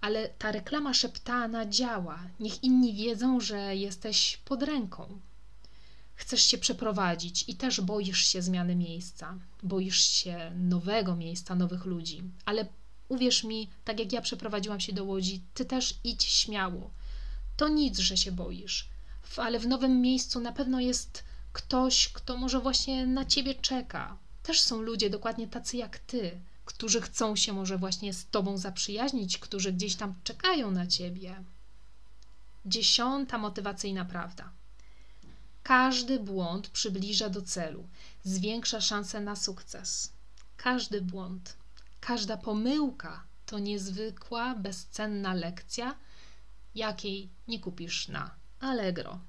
ale 0.01 0.29
ta 0.29 0.51
reklama 0.51 0.93
szeptana 0.93 1.65
działa. 1.65 2.19
Niech 2.39 2.63
inni 2.63 2.93
wiedzą, 2.93 3.39
że 3.39 3.75
jesteś 3.75 4.37
pod 4.45 4.63
ręką. 4.63 5.19
Chcesz 6.15 6.43
się 6.43 6.57
przeprowadzić 6.57 7.45
i 7.47 7.55
też 7.55 7.81
boisz 7.81 8.25
się 8.27 8.41
zmiany 8.41 8.75
miejsca, 8.75 9.39
boisz 9.63 9.99
się 9.99 10.51
nowego 10.55 11.15
miejsca, 11.15 11.55
nowych 11.55 11.85
ludzi, 11.85 12.23
ale 12.45 12.65
Uwierz 13.11 13.43
mi, 13.43 13.69
tak 13.85 13.99
jak 13.99 14.13
ja 14.13 14.21
przeprowadziłam 14.21 14.79
się 14.79 14.93
do 14.93 15.03
Łodzi, 15.03 15.41
ty 15.53 15.65
też 15.65 15.99
idź 16.03 16.23
śmiało. 16.23 16.91
To 17.57 17.67
nic, 17.67 17.99
że 17.99 18.17
się 18.17 18.31
boisz, 18.31 18.89
ale 19.37 19.59
w 19.59 19.67
nowym 19.67 20.01
miejscu 20.01 20.39
na 20.39 20.51
pewno 20.51 20.79
jest 20.79 21.23
ktoś, 21.53 22.09
kto 22.09 22.37
może 22.37 22.59
właśnie 22.59 23.07
na 23.07 23.25
ciebie 23.25 23.55
czeka. 23.55 24.17
Też 24.43 24.61
są 24.61 24.81
ludzie 24.81 25.09
dokładnie 25.09 25.47
tacy 25.47 25.77
jak 25.77 25.99
ty, 25.99 26.39
którzy 26.65 27.01
chcą 27.01 27.35
się 27.35 27.53
może 27.53 27.77
właśnie 27.77 28.13
z 28.13 28.25
tobą 28.25 28.57
zaprzyjaźnić, 28.57 29.37
którzy 29.37 29.73
gdzieś 29.73 29.95
tam 29.95 30.15
czekają 30.23 30.71
na 30.71 30.87
ciebie. 30.87 31.43
Dziesiąta 32.65 33.37
motywacyjna 33.37 34.05
prawda. 34.05 34.49
Każdy 35.63 36.19
błąd 36.19 36.67
przybliża 36.67 37.29
do 37.29 37.41
celu, 37.41 37.87
zwiększa 38.23 38.81
szanse 38.81 39.21
na 39.21 39.35
sukces. 39.35 40.11
Każdy 40.57 41.01
błąd. 41.01 41.60
Każda 42.01 42.37
pomyłka 42.37 43.23
to 43.45 43.59
niezwykła, 43.59 44.55
bezcenna 44.55 45.33
lekcja, 45.33 45.95
jakiej 46.75 47.29
nie 47.47 47.59
kupisz 47.59 48.07
na 48.07 48.35
Allegro. 48.59 49.19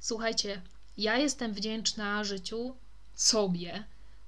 Słuchajcie, 0.00 0.62
ja 0.96 1.16
jestem 1.16 1.52
wdzięczna 1.52 2.24
życiu 2.24 2.76
sobie 3.14 3.84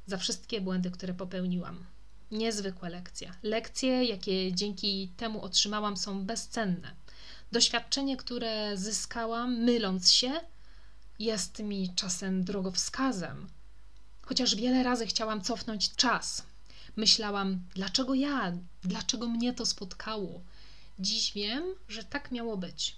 za 0.06 0.16
wszystkie 0.16 0.60
błędy, 0.60 0.90
które 0.90 1.14
popełniłam. 1.14 1.86
Niezwykła 2.30 2.88
lekcja. 2.88 3.34
Lekcje, 3.42 4.04
jakie 4.04 4.52
dzięki 4.52 5.12
temu 5.16 5.42
otrzymałam, 5.42 5.96
są 5.96 6.24
bezcenne. 6.24 6.94
Doświadczenie, 7.52 8.16
które 8.16 8.76
zyskałam, 8.76 9.54
myląc 9.54 10.12
się, 10.12 10.32
jest 11.18 11.58
mi 11.58 11.94
czasem 11.94 12.44
drogowskazem. 12.44 13.48
Chociaż 14.22 14.54
wiele 14.54 14.82
razy 14.82 15.06
chciałam 15.06 15.40
cofnąć 15.42 15.94
czas, 15.96 16.46
Myślałam, 16.96 17.60
dlaczego 17.74 18.14
ja, 18.14 18.52
dlaczego 18.82 19.28
mnie 19.28 19.52
to 19.52 19.66
spotkało. 19.66 20.40
Dziś 20.98 21.32
wiem, 21.32 21.62
że 21.88 22.04
tak 22.04 22.30
miało 22.30 22.56
być. 22.56 22.96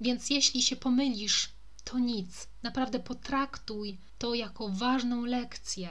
Więc 0.00 0.30
jeśli 0.30 0.62
się 0.62 0.76
pomylisz, 0.76 1.48
to 1.84 1.98
nic. 1.98 2.48
Naprawdę 2.62 3.00
potraktuj 3.00 3.98
to 4.18 4.34
jako 4.34 4.68
ważną 4.68 5.24
lekcję, 5.24 5.88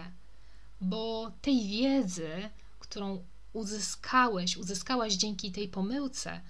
bo 0.81 1.31
tej 1.41 1.67
wiedzy, 1.67 2.49
którą 2.79 3.23
uzyskałeś, 3.53 4.57
uzyskałaś 4.57 5.13
dzięki 5.13 5.51
tej 5.51 5.67
pomyłce, 5.67 6.41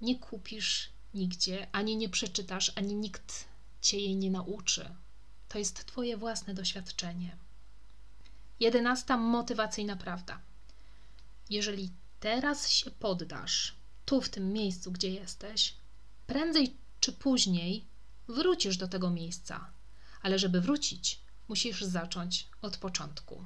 nie 0.00 0.18
kupisz 0.18 0.88
nigdzie, 1.14 1.66
ani 1.72 1.96
nie 1.96 2.08
przeczytasz, 2.08 2.72
ani 2.74 2.94
nikt 2.94 3.44
cię 3.82 3.98
jej 3.98 4.16
nie 4.16 4.30
nauczy. 4.30 4.94
To 5.48 5.58
jest 5.58 5.86
twoje 5.86 6.16
własne 6.16 6.54
doświadczenie. 6.54 7.36
Jedenasta 8.60 9.16
motywacyjna 9.16 9.96
prawda. 9.96 10.40
Jeżeli 11.50 11.90
teraz 12.20 12.70
się 12.70 12.90
poddasz, 12.90 13.74
tu 14.04 14.20
w 14.20 14.28
tym 14.28 14.52
miejscu, 14.52 14.92
gdzie 14.92 15.10
jesteś, 15.10 15.74
prędzej 16.26 16.76
czy 17.00 17.12
później 17.12 17.84
wrócisz 18.28 18.76
do 18.76 18.88
tego 18.88 19.10
miejsca. 19.10 19.70
Ale 20.22 20.38
żeby 20.38 20.60
wrócić, 20.60 21.20
musisz 21.48 21.82
zacząć 21.82 22.46
od 22.62 22.76
początku. 22.76 23.44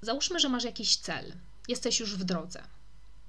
Załóżmy, 0.00 0.40
że 0.40 0.48
masz 0.48 0.64
jakiś 0.64 0.96
cel, 0.96 1.34
jesteś 1.68 2.00
już 2.00 2.16
w 2.16 2.24
drodze. 2.24 2.62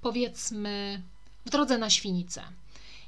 Powiedzmy, 0.00 1.02
w 1.46 1.50
drodze 1.50 1.78
na 1.78 1.90
świnicę. 1.90 2.42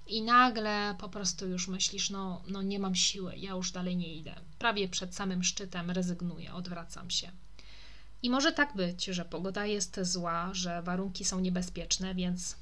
I 0.07 0.23
nagle 0.23 0.95
po 0.99 1.09
prostu 1.09 1.49
już 1.49 1.69
myślisz, 1.69 2.11
no, 2.11 2.43
no 2.49 2.63
nie 2.63 2.79
mam 2.79 2.95
siły, 2.95 3.37
ja 3.37 3.51
już 3.51 3.73
dalej 3.73 3.97
nie 3.97 4.15
idę. 4.15 4.35
Prawie 4.59 4.89
przed 4.89 5.15
samym 5.15 5.45
szczytem 5.45 5.91
rezygnuję, 5.91 6.55
odwracam 6.55 7.11
się. 7.11 7.33
I 8.23 8.31
może 8.31 8.53
tak 8.53 8.77
być, 8.77 9.05
że 9.05 9.25
pogoda 9.25 9.67
jest 9.67 10.01
zła, 10.03 10.51
że 10.53 10.83
warunki 10.83 11.25
są 11.25 11.41
niebezpieczne, 11.41 12.15
więc 12.15 12.57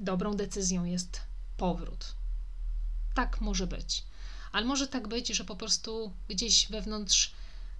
dobrą 0.00 0.36
decyzją 0.36 0.84
jest 0.84 1.20
powrót. 1.56 2.14
Tak 3.14 3.40
może 3.40 3.66
być. 3.66 4.04
Ale 4.52 4.66
może 4.66 4.88
tak 4.88 5.08
być, 5.08 5.28
że 5.28 5.44
po 5.44 5.56
prostu 5.56 6.12
gdzieś 6.28 6.68
wewnątrz 6.68 7.32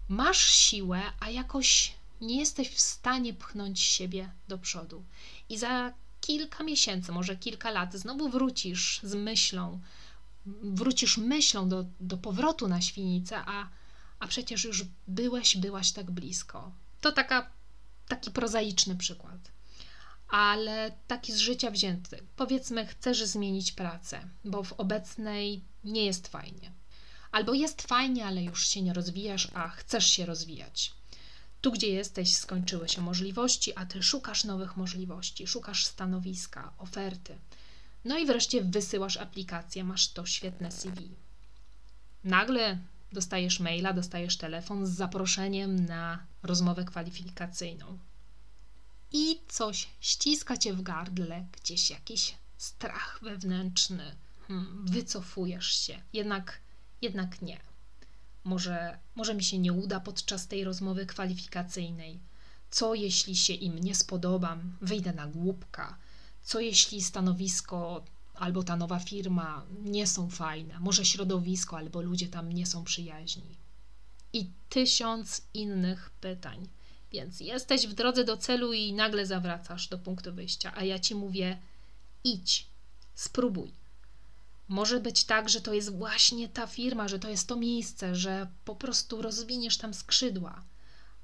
masz 0.08 0.50
siłę, 0.50 1.02
a 1.20 1.30
jakoś 1.30 1.94
nie 2.20 2.38
jesteś 2.38 2.68
w 2.68 2.80
stanie 2.80 3.34
pchnąć 3.34 3.80
siebie 3.80 4.30
do 4.48 4.58
przodu. 4.58 5.04
I 5.48 5.58
za 5.58 5.92
kilka 6.20 6.64
miesięcy, 6.64 7.12
może 7.12 7.36
kilka 7.36 7.70
lat, 7.70 7.94
znowu 7.94 8.28
wrócisz 8.28 9.00
z 9.02 9.14
myślą, 9.14 9.80
wrócisz 10.62 11.18
myślą 11.18 11.68
do, 11.68 11.84
do 12.00 12.16
powrotu 12.16 12.68
na 12.68 12.80
świnicę, 12.80 13.42
a, 13.46 13.68
a 14.18 14.26
przecież 14.26 14.64
już 14.64 14.84
byłeś, 15.08 15.56
byłaś 15.56 15.92
tak 15.92 16.10
blisko. 16.10 16.72
To 17.00 17.12
taka, 17.12 17.50
taki 18.08 18.30
prozaiczny 18.30 18.96
przykład. 18.96 19.50
Ale 20.28 20.92
taki 21.06 21.32
z 21.32 21.38
życia 21.38 21.70
wzięty. 21.70 22.22
Powiedzmy, 22.36 22.86
chcesz 22.86 23.24
zmienić 23.24 23.72
pracę, 23.72 24.28
bo 24.44 24.62
w 24.62 24.72
obecnej 24.72 25.60
nie 25.84 26.04
jest 26.04 26.28
fajnie. 26.28 26.72
Albo 27.32 27.54
jest 27.54 27.82
fajnie, 27.82 28.26
ale 28.26 28.42
już 28.42 28.66
się 28.66 28.82
nie 28.82 28.92
rozwijasz, 28.92 29.48
a 29.54 29.68
chcesz 29.68 30.06
się 30.06 30.26
rozwijać. 30.26 30.92
Tu, 31.60 31.72
gdzie 31.72 31.88
jesteś, 31.88 32.36
skończyły 32.36 32.88
się 32.88 33.00
możliwości, 33.00 33.76
a 33.76 33.86
ty 33.86 34.02
szukasz 34.02 34.44
nowych 34.44 34.76
możliwości, 34.76 35.46
szukasz 35.46 35.86
stanowiska, 35.86 36.72
oferty. 36.78 37.38
No 38.04 38.18
i 38.18 38.26
wreszcie 38.26 38.62
wysyłasz 38.62 39.16
aplikację, 39.16 39.84
masz 39.84 40.08
to 40.08 40.26
świetne 40.26 40.72
CV. 40.72 41.10
Nagle 42.24 42.78
dostajesz 43.12 43.60
maila, 43.60 43.92
dostajesz 43.92 44.36
telefon 44.36 44.86
z 44.86 44.90
zaproszeniem 44.90 45.86
na 45.86 46.26
rozmowę 46.42 46.84
kwalifikacyjną. 46.84 47.98
I 49.12 49.40
coś 49.48 49.88
ściska 50.00 50.56
cię 50.56 50.72
w 50.72 50.82
gardle, 50.82 51.46
gdzieś 51.52 51.90
jakiś 51.90 52.34
strach 52.58 53.20
wewnętrzny. 53.22 54.16
Hmm, 54.48 54.86
wycofujesz 54.86 55.72
się, 55.86 56.02
jednak, 56.12 56.60
jednak 57.02 57.42
nie. 57.42 57.69
Może, 58.44 58.98
może 59.14 59.34
mi 59.34 59.44
się 59.44 59.58
nie 59.58 59.72
uda 59.72 60.00
podczas 60.00 60.46
tej 60.46 60.64
rozmowy 60.64 61.06
kwalifikacyjnej. 61.06 62.20
Co 62.70 62.94
jeśli 62.94 63.36
się 63.36 63.52
im 63.52 63.78
nie 63.78 63.94
spodobam, 63.94 64.76
wyjdę 64.80 65.12
na 65.12 65.26
głupka? 65.26 65.98
Co 66.42 66.60
jeśli 66.60 67.02
stanowisko 67.02 68.04
albo 68.34 68.62
ta 68.62 68.76
nowa 68.76 68.98
firma 68.98 69.66
nie 69.82 70.06
są 70.06 70.30
fajne? 70.30 70.80
Może 70.80 71.04
środowisko 71.04 71.76
albo 71.76 72.02
ludzie 72.02 72.28
tam 72.28 72.52
nie 72.52 72.66
są 72.66 72.84
przyjaźni? 72.84 73.56
I 74.32 74.50
tysiąc 74.68 75.42
innych 75.54 76.10
pytań. 76.10 76.68
Więc 77.12 77.40
jesteś 77.40 77.86
w 77.86 77.94
drodze 77.94 78.24
do 78.24 78.36
celu 78.36 78.72
i 78.72 78.92
nagle 78.92 79.26
zawracasz 79.26 79.88
do 79.88 79.98
punktu 79.98 80.34
wyjścia, 80.34 80.72
a 80.76 80.84
ja 80.84 80.98
ci 80.98 81.14
mówię: 81.14 81.58
idź, 82.24 82.66
spróbuj. 83.14 83.79
Może 84.70 85.00
być 85.00 85.24
tak, 85.24 85.48
że 85.48 85.60
to 85.60 85.74
jest 85.74 85.96
właśnie 85.96 86.48
ta 86.48 86.66
firma, 86.66 87.08
że 87.08 87.18
to 87.18 87.28
jest 87.28 87.48
to 87.48 87.56
miejsce, 87.56 88.16
że 88.16 88.46
po 88.64 88.74
prostu 88.74 89.22
rozwiniesz 89.22 89.76
tam 89.78 89.94
skrzydła. 89.94 90.64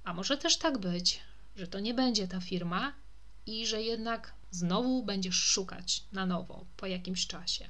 A 0.05 0.15
może 0.15 0.39
też 0.39 0.57
tak 0.57 0.79
być, 0.79 1.21
że 1.57 1.67
to 1.67 1.81
nie 1.81 1.95
będzie 1.95 2.29
ta 2.29 2.41
firma 2.41 2.93
i 3.47 3.67
że 3.67 3.83
jednak 3.83 4.35
znowu 4.51 5.03
będziesz 5.03 5.35
szukać 5.35 6.05
na 6.13 6.27
nowo 6.27 6.65
po 6.77 6.87
jakimś 6.87 7.27
czasie. 7.27 7.69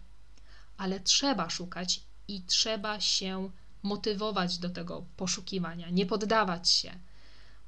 Ale 0.77 1.01
trzeba 1.01 1.51
szukać 1.51 2.01
i 2.29 2.43
trzeba 2.43 3.01
się 3.01 3.51
motywować 3.83 4.59
do 4.59 4.71
tego 4.71 5.05
poszukiwania, 5.17 5.91
nie 5.91 6.07
poddawać 6.07 6.71
się. 6.71 6.99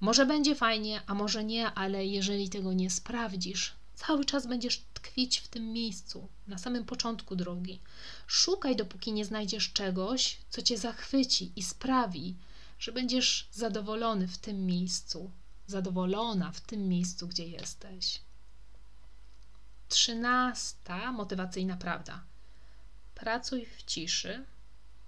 Może 0.01 0.27
będzie 0.27 0.55
fajnie, 0.55 1.03
a 1.07 1.15
może 1.15 1.45
nie, 1.45 1.67
ale 1.67 2.07
jeżeli 2.07 2.49
tego 2.49 2.73
nie 2.73 2.91
sprawdzisz, 2.91 3.78
cały 3.99 4.25
czas 4.25 4.47
będziesz 4.47 4.83
tkwić 4.95 5.39
w 5.39 5.49
tym 5.49 5.73
miejscu, 5.73 6.29
na 6.47 6.59
samym 6.59 6.85
początku 6.85 7.37
drogi. 7.37 7.81
Szukaj, 8.27 8.77
dopóki 8.77 9.13
nie 9.13 9.25
znajdziesz 9.25 9.73
czegoś, 9.73 10.39
co 10.51 10.63
cię 10.63 10.79
zachwyci 10.79 11.53
i 11.57 11.63
sprawi, 11.63 12.37
że 12.79 12.93
będziesz 12.93 13.49
zadowolony 13.53 14.29
w 14.29 14.39
tym 14.39 14.67
miejscu, 14.67 15.31
zadowolona 15.67 16.53
w 16.53 16.61
tym 16.61 16.89
miejscu, 16.89 17.29
gdzie 17.29 17.49
jesteś. 17.49 18.21
Trzynasta 19.89 21.13
motywacyjna 21.13 21.77
prawda. 21.77 22.25
Pracuj 23.15 23.67
w 23.67 23.83
ciszy, 23.83 24.45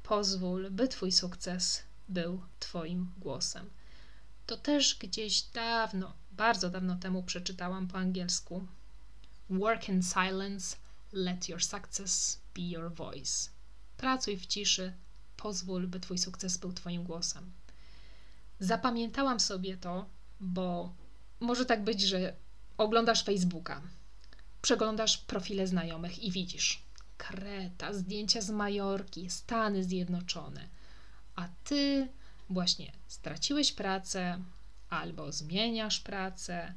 pozwól, 0.03 0.70
by 0.70 0.88
Twój 0.88 1.12
sukces 1.12 1.83
był 2.09 2.42
Twoim 2.59 3.12
głosem. 3.18 3.70
To 4.46 4.57
też 4.57 4.98
gdzieś 4.98 5.42
dawno, 5.42 6.12
bardzo 6.33 6.70
dawno 6.70 6.96
temu 6.96 7.22
przeczytałam 7.22 7.88
po 7.88 7.98
angielsku 7.98 8.66
Work 9.51 9.89
in 9.89 10.03
silence, 10.03 10.77
let 11.13 11.49
your 11.49 11.63
success 11.63 12.41
be 12.55 12.63
your 12.63 12.95
voice. 12.95 13.51
Pracuj 13.97 14.37
w 14.37 14.47
ciszy, 14.47 14.93
pozwól, 15.37 15.87
by 15.87 16.01
Twój 16.01 16.19
sukces 16.19 16.57
był 16.57 16.73
Twoim 16.73 17.05
głosem. 17.05 17.53
Zapamiętałam 18.61 19.41
sobie 19.41 19.77
to, 19.77 20.07
bo 20.41 20.95
może 21.41 21.65
tak 21.65 21.85
być, 21.85 22.01
że 22.03 22.35
oglądasz 22.79 23.25
Facebooka, 23.25 23.83
przeglądasz 24.63 25.19
profile 25.19 25.67
znajomych 25.67 26.19
i 26.19 26.31
widzisz 26.31 26.83
Kreta, 27.19 27.93
zdjęcia 27.93 28.41
z 28.41 28.51
Majorki, 28.51 29.31
Stany 29.31 29.85
Zjednoczone, 29.85 30.69
a 31.37 31.49
Ty 31.65 32.09
właśnie 32.51 32.93
straciłeś 33.09 33.73
pracę, 33.73 34.39
albo 34.91 35.33
zmieniasz 35.33 36.01
pracę, 36.01 36.75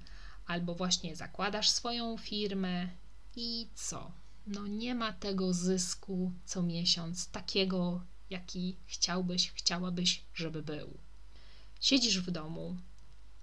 albo 0.48 0.76
właśnie 0.76 1.16
zakładasz 1.16 1.70
swoją 1.70 2.18
firmę 2.18 2.88
i 3.36 3.68
co? 3.76 4.12
No 4.48 4.68
nie 4.68 4.96
ma 4.96 5.14
tego 5.14 5.54
zysku 5.54 6.32
co 6.46 6.64
miesiąc, 6.64 7.28
takiego, 7.28 8.02
jaki 8.30 8.76
chciałbyś, 8.86 9.52
chciałabyś, 9.52 10.24
żeby 10.36 10.64
był. 10.64 10.90
Siedzisz 11.80 12.20
w 12.20 12.32
domu 12.32 12.78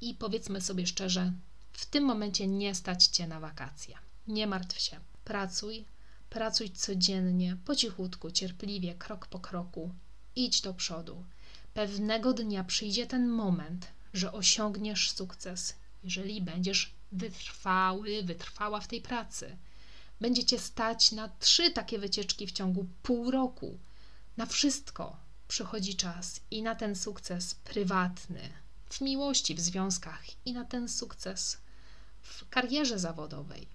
i 0.01 0.15
powiedzmy 0.15 0.61
sobie 0.61 0.87
szczerze, 0.87 1.33
w 1.73 1.87
tym 1.87 2.05
momencie 2.05 2.47
nie 2.47 2.75
stać 2.75 3.07
cię 3.07 3.27
na 3.27 3.41
wakacje. 3.41 3.99
Nie 4.29 4.47
martw 4.47 4.81
się. 4.81 5.01
Pracuj, 5.25 5.85
pracuj 6.31 6.71
codziennie, 6.71 7.57
po 7.65 7.77
cichutku, 7.77 8.31
cierpliwie, 8.31 8.95
krok 8.95 9.27
po 9.27 9.39
kroku. 9.39 9.95
Idź 10.37 10.61
do 10.61 10.75
przodu. 10.75 11.25
Pewnego 11.75 12.33
dnia 12.33 12.65
przyjdzie 12.65 13.07
ten 13.07 13.29
moment, 13.29 13.87
że 14.15 14.33
osiągniesz 14.33 15.11
sukces 15.11 15.75
jeżeli 16.05 16.43
będziesz 16.43 16.95
wytrwały, 17.13 18.23
wytrwała 18.23 18.81
w 18.81 18.89
tej 18.89 19.01
pracy. 19.01 19.57
Będziecie 20.21 20.59
stać 20.59 21.13
na 21.13 21.29
trzy 21.29 21.71
takie 21.71 21.99
wycieczki 21.99 22.47
w 22.47 22.53
ciągu 22.53 22.87
pół 23.03 23.31
roku. 23.31 23.79
Na 24.37 24.47
wszystko 24.47 25.17
przychodzi 25.49 25.97
czas 25.97 26.41
i 26.51 26.63
na 26.63 26.75
ten 26.75 26.97
sukces 26.97 27.55
prywatny, 27.55 28.51
w 28.91 29.01
miłości, 29.01 29.55
w 29.55 29.61
związkach 29.61 30.25
i 30.45 30.53
na 30.53 30.65
ten 30.65 30.89
sukces 30.89 31.59
w 32.23 32.49
karierze 32.49 32.99
zawodowej. 32.99 33.67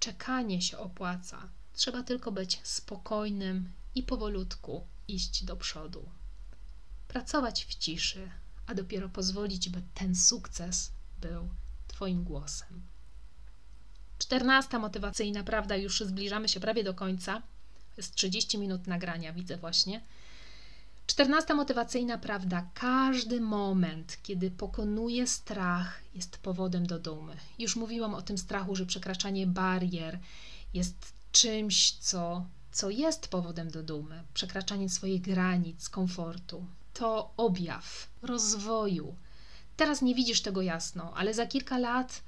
Czekanie 0.00 0.62
się 0.62 0.78
opłaca. 0.78 1.48
Trzeba 1.74 2.02
tylko 2.02 2.32
być 2.32 2.60
spokojnym 2.62 3.72
i 3.94 4.02
powolutku 4.02 4.86
iść 5.08 5.44
do 5.44 5.56
przodu. 5.56 6.08
Pracować 7.08 7.64
w 7.64 7.74
ciszy, 7.74 8.30
a 8.66 8.74
dopiero 8.74 9.08
pozwolić, 9.08 9.68
by 9.68 9.82
ten 9.94 10.14
sukces 10.14 10.90
był 11.20 11.48
Twoim 11.88 12.24
głosem. 12.24 12.82
Czternasta 14.18 14.78
motywacyjna 14.78 15.42
prawda, 15.42 15.76
już 15.76 16.00
zbliżamy 16.00 16.48
się 16.48 16.60
prawie 16.60 16.84
do 16.84 16.94
końca. 16.94 17.42
Jest 17.96 18.14
30 18.14 18.58
minut 18.58 18.86
nagrania, 18.86 19.32
widzę 19.32 19.56
właśnie. 19.56 20.00
Czternasta 21.06 21.54
motywacyjna 21.54 22.18
prawda. 22.18 22.70
Każdy 22.74 23.40
moment, 23.40 24.18
kiedy 24.22 24.50
pokonuje 24.50 25.26
strach, 25.26 26.02
jest 26.14 26.38
powodem 26.38 26.86
do 26.86 26.98
dumy. 26.98 27.36
Już 27.58 27.76
mówiłam 27.76 28.14
o 28.14 28.22
tym 28.22 28.38
strachu, 28.38 28.76
że 28.76 28.86
przekraczanie 28.86 29.46
barier 29.46 30.18
jest 30.74 31.12
czymś, 31.32 31.92
co 31.92 32.46
co 32.76 32.90
jest 32.90 33.28
powodem 33.28 33.70
do 33.70 33.82
dumy, 33.82 34.22
przekraczanie 34.34 34.88
swoich 34.88 35.20
granic, 35.20 35.88
komfortu, 35.88 36.66
to 36.94 37.30
objaw 37.36 38.08
rozwoju. 38.22 39.16
Teraz 39.76 40.02
nie 40.02 40.14
widzisz 40.14 40.40
tego 40.40 40.62
jasno, 40.62 41.12
ale 41.16 41.34
za 41.34 41.46
kilka 41.46 41.78
lat 41.78 42.22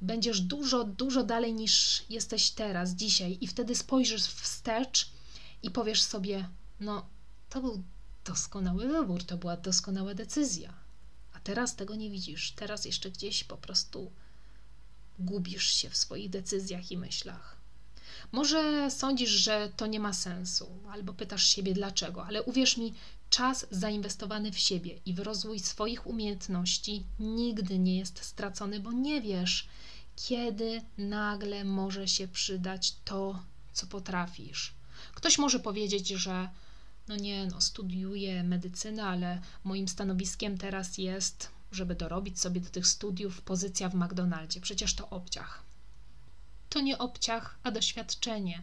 będziesz 0.00 0.40
dużo, 0.40 0.84
dużo 0.84 1.22
dalej 1.22 1.54
niż 1.54 2.04
jesteś 2.10 2.50
teraz, 2.50 2.90
dzisiaj, 2.90 3.38
i 3.40 3.46
wtedy 3.46 3.74
spojrzysz 3.74 4.26
wstecz 4.26 5.10
i 5.62 5.70
powiesz 5.70 6.02
sobie: 6.02 6.48
No, 6.80 7.06
to 7.50 7.60
był 7.60 7.82
doskonały 8.24 8.88
wybór, 8.88 9.24
to 9.24 9.36
była 9.36 9.56
doskonała 9.56 10.14
decyzja. 10.14 10.72
A 11.32 11.40
teraz 11.40 11.76
tego 11.76 11.94
nie 11.94 12.10
widzisz. 12.10 12.52
Teraz 12.52 12.84
jeszcze 12.84 13.10
gdzieś 13.10 13.44
po 13.44 13.56
prostu 13.56 14.10
gubisz 15.18 15.72
się 15.72 15.90
w 15.90 15.96
swoich 15.96 16.30
decyzjach 16.30 16.90
i 16.90 16.96
myślach. 16.96 17.56
Może 18.32 18.90
sądzisz, 18.90 19.30
że 19.30 19.72
to 19.76 19.86
nie 19.86 20.00
ma 20.00 20.12
sensu, 20.12 20.66
albo 20.90 21.12
pytasz 21.12 21.46
siebie 21.46 21.74
dlaczego, 21.74 22.26
ale 22.26 22.42
uwierz 22.42 22.76
mi, 22.76 22.94
czas 23.32 23.66
zainwestowany 23.70 24.52
w 24.52 24.58
siebie 24.58 24.98
i 25.06 25.14
w 25.14 25.18
rozwój 25.18 25.58
swoich 25.58 26.06
umiejętności 26.06 27.04
nigdy 27.20 27.78
nie 27.78 27.98
jest 27.98 28.24
stracony, 28.24 28.80
bo 28.80 28.92
nie 28.92 29.20
wiesz, 29.20 29.68
kiedy 30.16 30.82
nagle 30.98 31.64
może 31.64 32.08
się 32.08 32.28
przydać 32.28 32.94
to, 33.04 33.42
co 33.72 33.86
potrafisz. 33.86 34.74
Ktoś 35.14 35.38
może 35.38 35.58
powiedzieć, 35.58 36.08
że 36.08 36.48
no 37.08 37.16
nie, 37.16 37.46
no 37.46 37.60
studiuję 37.60 38.42
medycynę, 38.42 39.04
ale 39.04 39.40
moim 39.64 39.88
stanowiskiem 39.88 40.58
teraz 40.58 40.98
jest, 40.98 41.48
żeby 41.72 41.94
dorobić 41.94 42.40
sobie 42.40 42.60
do 42.60 42.70
tych 42.70 42.86
studiów, 42.86 43.42
pozycja 43.42 43.88
w 43.88 43.94
McDonaldzie. 43.94 44.60
Przecież 44.60 44.94
to 44.94 45.10
obciach. 45.10 45.62
To 46.68 46.80
nie 46.80 46.98
obciach, 46.98 47.58
a 47.62 47.70
doświadczenie. 47.70 48.62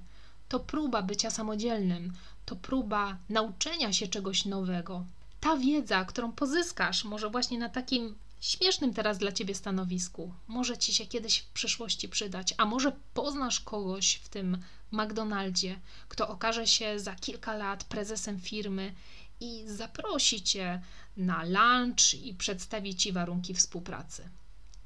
To 0.50 0.60
próba 0.60 1.02
bycia 1.02 1.30
samodzielnym, 1.30 2.14
to 2.50 2.56
próba 2.56 3.18
nauczenia 3.30 3.94
się 3.94 4.08
czegoś 4.08 4.46
nowego. 4.46 5.06
Ta 5.40 5.58
wiedza, 5.58 6.06
którą 6.06 6.32
pozyskasz, 6.32 7.04
może 7.04 7.30
właśnie 7.30 7.60
na 7.60 7.70
takim 7.70 8.16
śmiesznym 8.42 8.94
teraz 8.94 9.18
dla 9.18 9.32
ciebie 9.32 9.56
stanowisku, 9.56 10.34
może 10.48 10.78
ci 10.78 10.94
się 10.94 11.06
kiedyś 11.06 11.40
w 11.40 11.50
przyszłości 11.50 12.10
przydać, 12.10 12.54
a 12.58 12.66
może 12.66 12.92
poznasz 13.14 13.60
kogoś 13.60 14.16
w 14.16 14.30
tym 14.30 14.58
McDonaldzie, 14.92 15.80
kto 16.08 16.28
okaże 16.30 16.68
się 16.68 17.00
za 17.00 17.16
kilka 17.16 17.54
lat 17.56 17.84
prezesem 17.84 18.40
firmy 18.40 18.94
i 19.40 19.64
zaprosi 19.66 20.42
cię 20.42 20.82
na 21.18 21.44
lunch 21.44 22.14
i 22.14 22.34
przedstawi 22.34 22.96
ci 22.96 23.12
warunki 23.12 23.54
współpracy. 23.54 24.30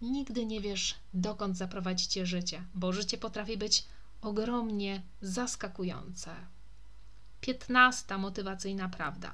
Nigdy 0.02 0.45
nie 0.45 0.62
wiesz, 0.62 0.95
dokąd 1.13 1.58
zaprowadzi 1.58 2.08
cię 2.08 2.26
życie, 2.26 2.63
bo 2.76 2.93
życie 2.93 3.17
potrafi 3.17 3.58
być 3.58 3.84
ogromnie 4.21 5.02
zaskakujące. 5.21 6.36
Piętnasta 7.43 8.17
motywacyjna 8.17 8.89
prawda. 8.89 9.34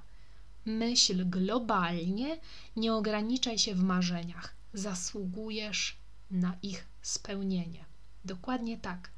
Myśl 0.66 1.30
globalnie, 1.30 2.40
nie 2.76 2.94
ograniczaj 2.94 3.60
się 3.60 3.76
w 3.76 3.84
marzeniach. 3.84 4.56
Zasługujesz 4.74 5.98
na 6.32 6.58
ich 6.64 6.86
spełnienie. 7.02 7.86
Dokładnie 8.26 8.78
tak. 8.78 9.10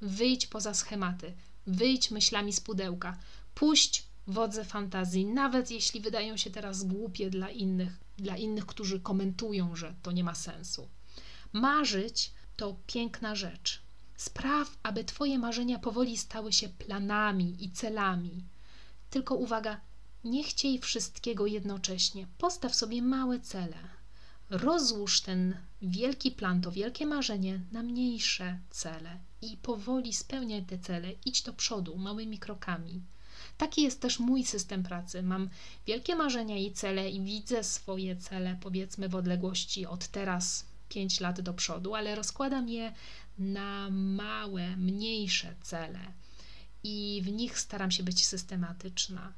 Wyjdź 0.00 0.46
poza 0.46 0.74
schematy, 0.74 1.32
wyjdź 1.66 2.10
myślami 2.10 2.52
z 2.52 2.60
pudełka, 2.60 3.16
puść 3.54 4.04
wodze 4.26 4.64
fantazji, 4.64 5.26
nawet 5.26 5.70
jeśli 5.70 6.00
wydają 6.00 6.36
się 6.36 6.50
teraz 6.50 6.84
głupie 6.84 7.30
dla 7.30 7.50
innych, 7.50 7.92
dla 8.18 8.36
innych, 8.36 8.66
którzy 8.66 9.00
komentują, 9.00 9.76
że 9.76 9.94
to 10.02 10.12
nie 10.12 10.24
ma 10.24 10.34
sensu. 10.34 10.88
Marzyć 11.52 12.32
to 12.56 12.76
piękna 12.86 13.34
rzecz. 13.34 13.82
Spraw, 14.20 14.76
aby 14.82 15.04
Twoje 15.04 15.38
marzenia 15.38 15.78
powoli 15.78 16.16
stały 16.16 16.52
się 16.52 16.68
planami 16.68 17.64
i 17.64 17.70
celami. 17.70 18.44
Tylko 19.10 19.34
uwaga, 19.34 19.80
nie 20.24 20.44
chciej 20.44 20.78
wszystkiego 20.78 21.46
jednocześnie. 21.46 22.26
Postaw 22.38 22.74
sobie 22.74 23.02
małe 23.02 23.40
cele. 23.40 23.76
Rozłóż 24.50 25.20
ten 25.20 25.56
wielki 25.82 26.30
plan, 26.30 26.60
to 26.60 26.72
wielkie 26.72 27.06
marzenie 27.06 27.60
na 27.72 27.82
mniejsze 27.82 28.58
cele 28.70 29.18
i 29.42 29.56
powoli 29.56 30.12
spełniaj 30.12 30.64
te 30.64 30.78
cele. 30.78 31.12
Idź 31.26 31.42
do 31.42 31.52
przodu 31.52 31.96
małymi 31.96 32.38
krokami. 32.38 33.02
Taki 33.58 33.82
jest 33.82 34.00
też 34.00 34.18
mój 34.18 34.44
system 34.44 34.82
pracy. 34.82 35.22
Mam 35.22 35.50
wielkie 35.86 36.16
marzenia 36.16 36.58
i 36.58 36.72
cele 36.72 37.10
i 37.10 37.20
widzę 37.20 37.64
swoje 37.64 38.16
cele, 38.16 38.58
powiedzmy, 38.60 39.08
w 39.08 39.14
odległości 39.14 39.86
od 39.86 40.08
teraz 40.08 40.70
5 40.90 41.20
lat 41.20 41.40
do 41.40 41.54
przodu, 41.54 41.94
ale 41.94 42.14
rozkładam 42.14 42.68
je 42.68 42.92
na 43.40 43.90
małe, 43.90 44.76
mniejsze 44.76 45.54
cele 45.62 46.00
i 46.82 47.22
w 47.24 47.32
nich 47.32 47.58
staram 47.58 47.90
się 47.90 48.02
być 48.02 48.26
systematyczna. 48.26 49.32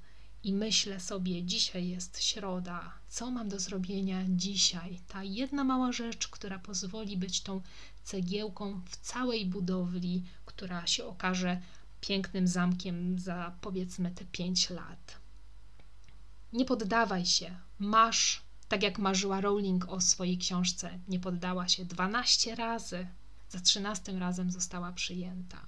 I 0.44 0.52
myślę 0.52 1.00
sobie, 1.00 1.42
dzisiaj 1.42 1.88
jest 1.88 2.22
środa, 2.22 2.92
co 3.08 3.30
mam 3.30 3.48
do 3.48 3.60
zrobienia 3.60 4.24
dzisiaj? 4.28 5.00
Ta 5.08 5.22
jedna 5.22 5.64
mała 5.64 5.92
rzecz, 5.92 6.28
która 6.28 6.58
pozwoli 6.58 7.16
być 7.16 7.40
tą 7.40 7.60
cegiełką 8.04 8.80
w 8.90 8.96
całej 8.96 9.46
budowli, 9.46 10.22
która 10.46 10.86
się 10.86 11.04
okaże 11.04 11.60
pięknym 12.00 12.48
zamkiem 12.48 13.18
za 13.18 13.52
powiedzmy 13.60 14.10
te 14.10 14.24
5 14.24 14.70
lat. 14.70 15.16
Nie 16.52 16.64
poddawaj 16.64 17.26
się, 17.26 17.56
masz, 17.78 18.42
tak 18.68 18.82
jak 18.82 18.98
marzyła 18.98 19.40
Rowling 19.40 19.88
o 19.88 20.00
swojej 20.00 20.38
książce, 20.38 20.98
nie 21.08 21.20
poddała 21.20 21.68
się 21.68 21.84
12 21.84 22.54
razy, 22.54 23.06
za 23.52 23.60
13 23.60 24.18
razem 24.18 24.50
została 24.50 24.92
przyjęta. 24.92 25.66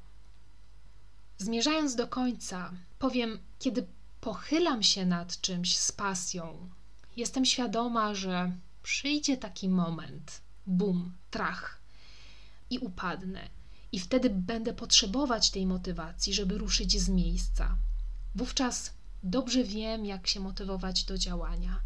Zmierzając 1.38 1.94
do 1.94 2.06
końca, 2.06 2.72
powiem, 2.98 3.38
kiedy 3.58 3.86
pochylam 4.20 4.82
się 4.82 5.06
nad 5.06 5.40
czymś 5.40 5.78
z 5.78 5.92
pasją, 5.92 6.70
jestem 7.16 7.44
świadoma, 7.44 8.14
że 8.14 8.52
przyjdzie 8.82 9.36
taki 9.36 9.68
moment, 9.68 10.40
bum, 10.66 11.12
trach 11.30 11.80
i 12.70 12.78
upadnę. 12.78 13.48
I 13.92 14.00
wtedy 14.00 14.30
będę 14.30 14.74
potrzebować 14.74 15.50
tej 15.50 15.66
motywacji, 15.66 16.34
żeby 16.34 16.58
ruszyć 16.58 17.00
z 17.00 17.08
miejsca. 17.08 17.76
Wówczas 18.34 18.92
dobrze 19.22 19.64
wiem, 19.64 20.06
jak 20.06 20.26
się 20.26 20.40
motywować 20.40 21.04
do 21.04 21.18
działania, 21.18 21.80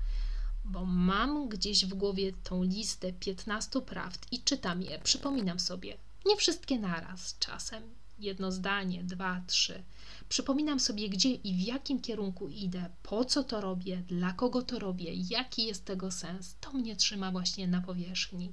bo 0.64 0.84
mam 0.84 1.48
gdzieś 1.48 1.86
w 1.86 1.94
głowie 1.94 2.32
tą 2.44 2.62
listę 2.62 3.12
15 3.12 3.80
prawd 3.80 4.26
i 4.32 4.42
czytam 4.42 4.82
je, 4.82 4.98
przypominam 4.98 5.60
sobie. 5.60 5.96
Nie 6.26 6.36
wszystkie 6.36 6.78
naraz, 6.78 7.38
czasem 7.38 7.82
jedno 8.18 8.52
zdanie, 8.52 9.04
dwa, 9.04 9.42
trzy. 9.46 9.82
Przypominam 10.28 10.80
sobie, 10.80 11.08
gdzie 11.08 11.30
i 11.30 11.54
w 11.54 11.60
jakim 11.60 12.00
kierunku 12.00 12.48
idę, 12.48 12.90
po 13.02 13.24
co 13.24 13.44
to 13.44 13.60
robię, 13.60 14.02
dla 14.08 14.32
kogo 14.32 14.62
to 14.62 14.78
robię, 14.78 15.12
jaki 15.14 15.66
jest 15.66 15.84
tego 15.84 16.10
sens. 16.10 16.54
To 16.60 16.72
mnie 16.72 16.96
trzyma 16.96 17.32
właśnie 17.32 17.68
na 17.68 17.80
powierzchni. 17.80 18.52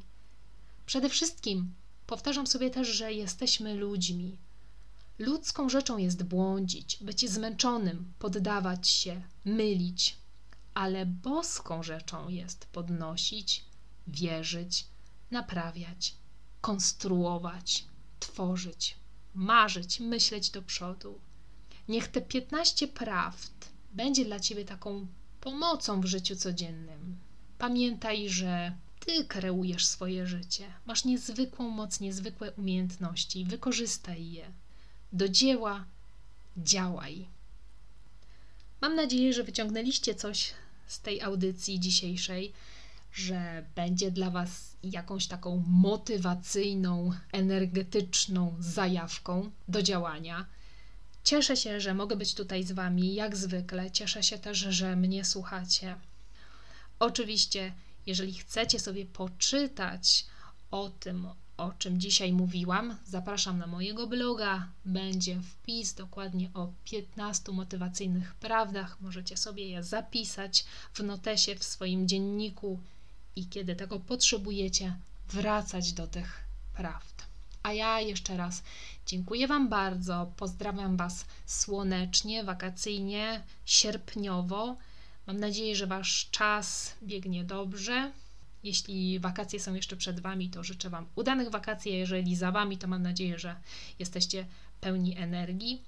Przede 0.86 1.10
wszystkim 1.10 1.74
powtarzam 2.08 2.48
sobie 2.48 2.70
też, 2.70 2.88
że 2.88 3.14
jesteśmy 3.14 3.74
ludźmi. 3.74 4.38
Ludzką 5.20 5.70
rzeczą 5.70 5.98
jest 5.98 6.24
błądzić, 6.24 6.98
być 7.02 7.30
zmęczonym, 7.30 8.14
poddawać 8.20 8.90
się, 8.90 9.22
mylić, 9.46 10.18
ale 10.76 11.06
boską 11.06 11.84
rzeczą 11.84 12.30
jest 12.30 12.66
podnosić, 12.66 13.66
wierzyć, 14.08 14.88
naprawiać, 15.32 16.16
konstruować, 16.62 17.86
tworzyć, 18.20 18.98
marzyć, 19.36 20.00
myśleć 20.00 20.50
do 20.50 20.62
przodu. 20.62 21.20
Niech 21.88 22.08
te 22.08 22.22
15 22.22 22.88
prawd 22.88 23.70
będzie 23.92 24.26
dla 24.26 24.40
Ciebie 24.40 24.66
taką 24.66 25.08
pomocą 25.42 26.02
w 26.02 26.06
życiu 26.06 26.36
codziennym. 26.36 27.18
Pamiętaj, 27.58 28.30
że 28.30 28.76
Ty 29.00 29.26
kreujesz 29.26 29.86
swoje 29.86 30.28
życie. 30.28 30.74
Masz 30.86 31.06
niezwykłą 31.06 31.70
moc, 31.70 32.00
niezwykłe 32.00 32.52
umiejętności. 32.52 33.46
Wykorzystaj 33.46 34.32
je. 34.32 34.52
Do 35.14 35.30
dzieła 35.30 35.86
działaj. 36.58 37.28
Mam 38.82 38.96
nadzieję, 38.96 39.34
że 39.34 39.44
wyciągnęliście 39.44 40.16
coś 40.16 40.54
z 40.88 41.00
tej 41.00 41.22
audycji 41.22 41.80
dzisiejszej, 41.80 42.54
że 43.14 43.66
będzie 43.76 44.12
dla 44.12 44.30
Was 44.30 44.76
jakąś 44.84 45.28
taką 45.28 45.64
motywacyjną, 45.68 47.12
energetyczną 47.32 48.56
zajawką 48.60 49.52
do 49.68 49.82
działania. 49.82 50.46
Cieszę 51.24 51.58
się, 51.58 51.82
że 51.82 51.94
mogę 51.94 52.16
być 52.16 52.34
tutaj 52.34 52.64
z 52.64 52.72
Wami, 52.72 53.16
jak 53.16 53.36
zwykle. 53.36 53.92
Cieszę 53.92 54.24
się 54.24 54.38
też, 54.38 54.58
że 54.58 54.96
mnie 54.96 55.26
słuchacie. 55.26 55.96
Oczywiście, 57.00 57.74
jeżeli 58.06 58.34
chcecie 58.34 58.80
sobie 58.80 59.06
poczytać 59.06 60.26
o 60.72 60.90
tym, 60.90 61.28
o 61.58 61.72
czym 61.72 62.00
dzisiaj 62.00 62.34
mówiłam, 62.34 62.98
zapraszam 63.06 63.58
na 63.58 63.68
mojego 63.68 64.08
bloga. 64.08 64.68
Będzie 64.86 65.42
wpis 65.42 65.94
dokładnie 65.94 66.50
o 66.54 66.70
15 66.86 67.52
motywacyjnych 67.52 68.34
prawdach. 68.34 69.02
Możecie 69.02 69.38
sobie 69.38 69.70
je 69.70 69.84
zapisać 69.84 70.66
w 70.94 71.00
notesie 71.00 71.56
w 71.56 71.64
swoim 71.64 72.08
dzienniku 72.08 72.80
i 73.36 73.48
kiedy 73.48 73.76
tego 73.76 74.00
potrzebujecie, 74.00 74.96
wracać 75.30 75.94
do 75.94 76.08
tych 76.08 76.44
prawd. 76.74 77.26
A 77.64 77.74
ja 77.74 78.02
jeszcze 78.02 78.38
raz 78.38 78.64
dziękuję 79.06 79.48
Wam 79.48 79.70
bardzo. 79.70 80.32
Pozdrawiam 80.38 80.98
Was 80.98 81.26
słonecznie, 81.46 82.44
wakacyjnie, 82.44 83.44
sierpniowo. 83.66 84.78
Mam 85.28 85.40
nadzieję, 85.40 85.76
że 85.76 85.88
Wasz 85.88 86.28
czas 86.32 86.96
biegnie 87.04 87.44
dobrze. 87.44 88.12
Jeśli 88.66 89.20
wakacje 89.20 89.60
są 89.60 89.74
jeszcze 89.74 89.96
przed 89.96 90.20
Wami, 90.20 90.50
to 90.50 90.64
życzę 90.64 90.90
Wam 90.90 91.06
udanych 91.16 91.50
wakacji. 91.50 91.92
A 91.92 91.96
jeżeli 91.96 92.36
za 92.36 92.52
Wami, 92.52 92.78
to 92.78 92.88
mam 92.88 93.02
nadzieję, 93.02 93.40
że 93.40 93.56
jesteście 94.00 94.46
pełni 94.82 95.18
energii. 95.18 95.82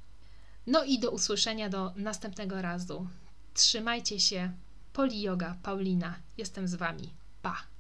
No 0.68 0.84
i 0.84 1.00
do 1.00 1.12
usłyszenia 1.12 1.70
do 1.70 1.94
następnego 1.96 2.62
razu. 2.62 3.08
Trzymajcie 3.54 4.20
się. 4.20 4.52
Poli 4.94 5.22
Yoga, 5.22 5.58
Paulina. 5.64 6.16
Jestem 6.38 6.68
z 6.68 6.76
Wami. 6.76 7.10
Pa! 7.42 7.77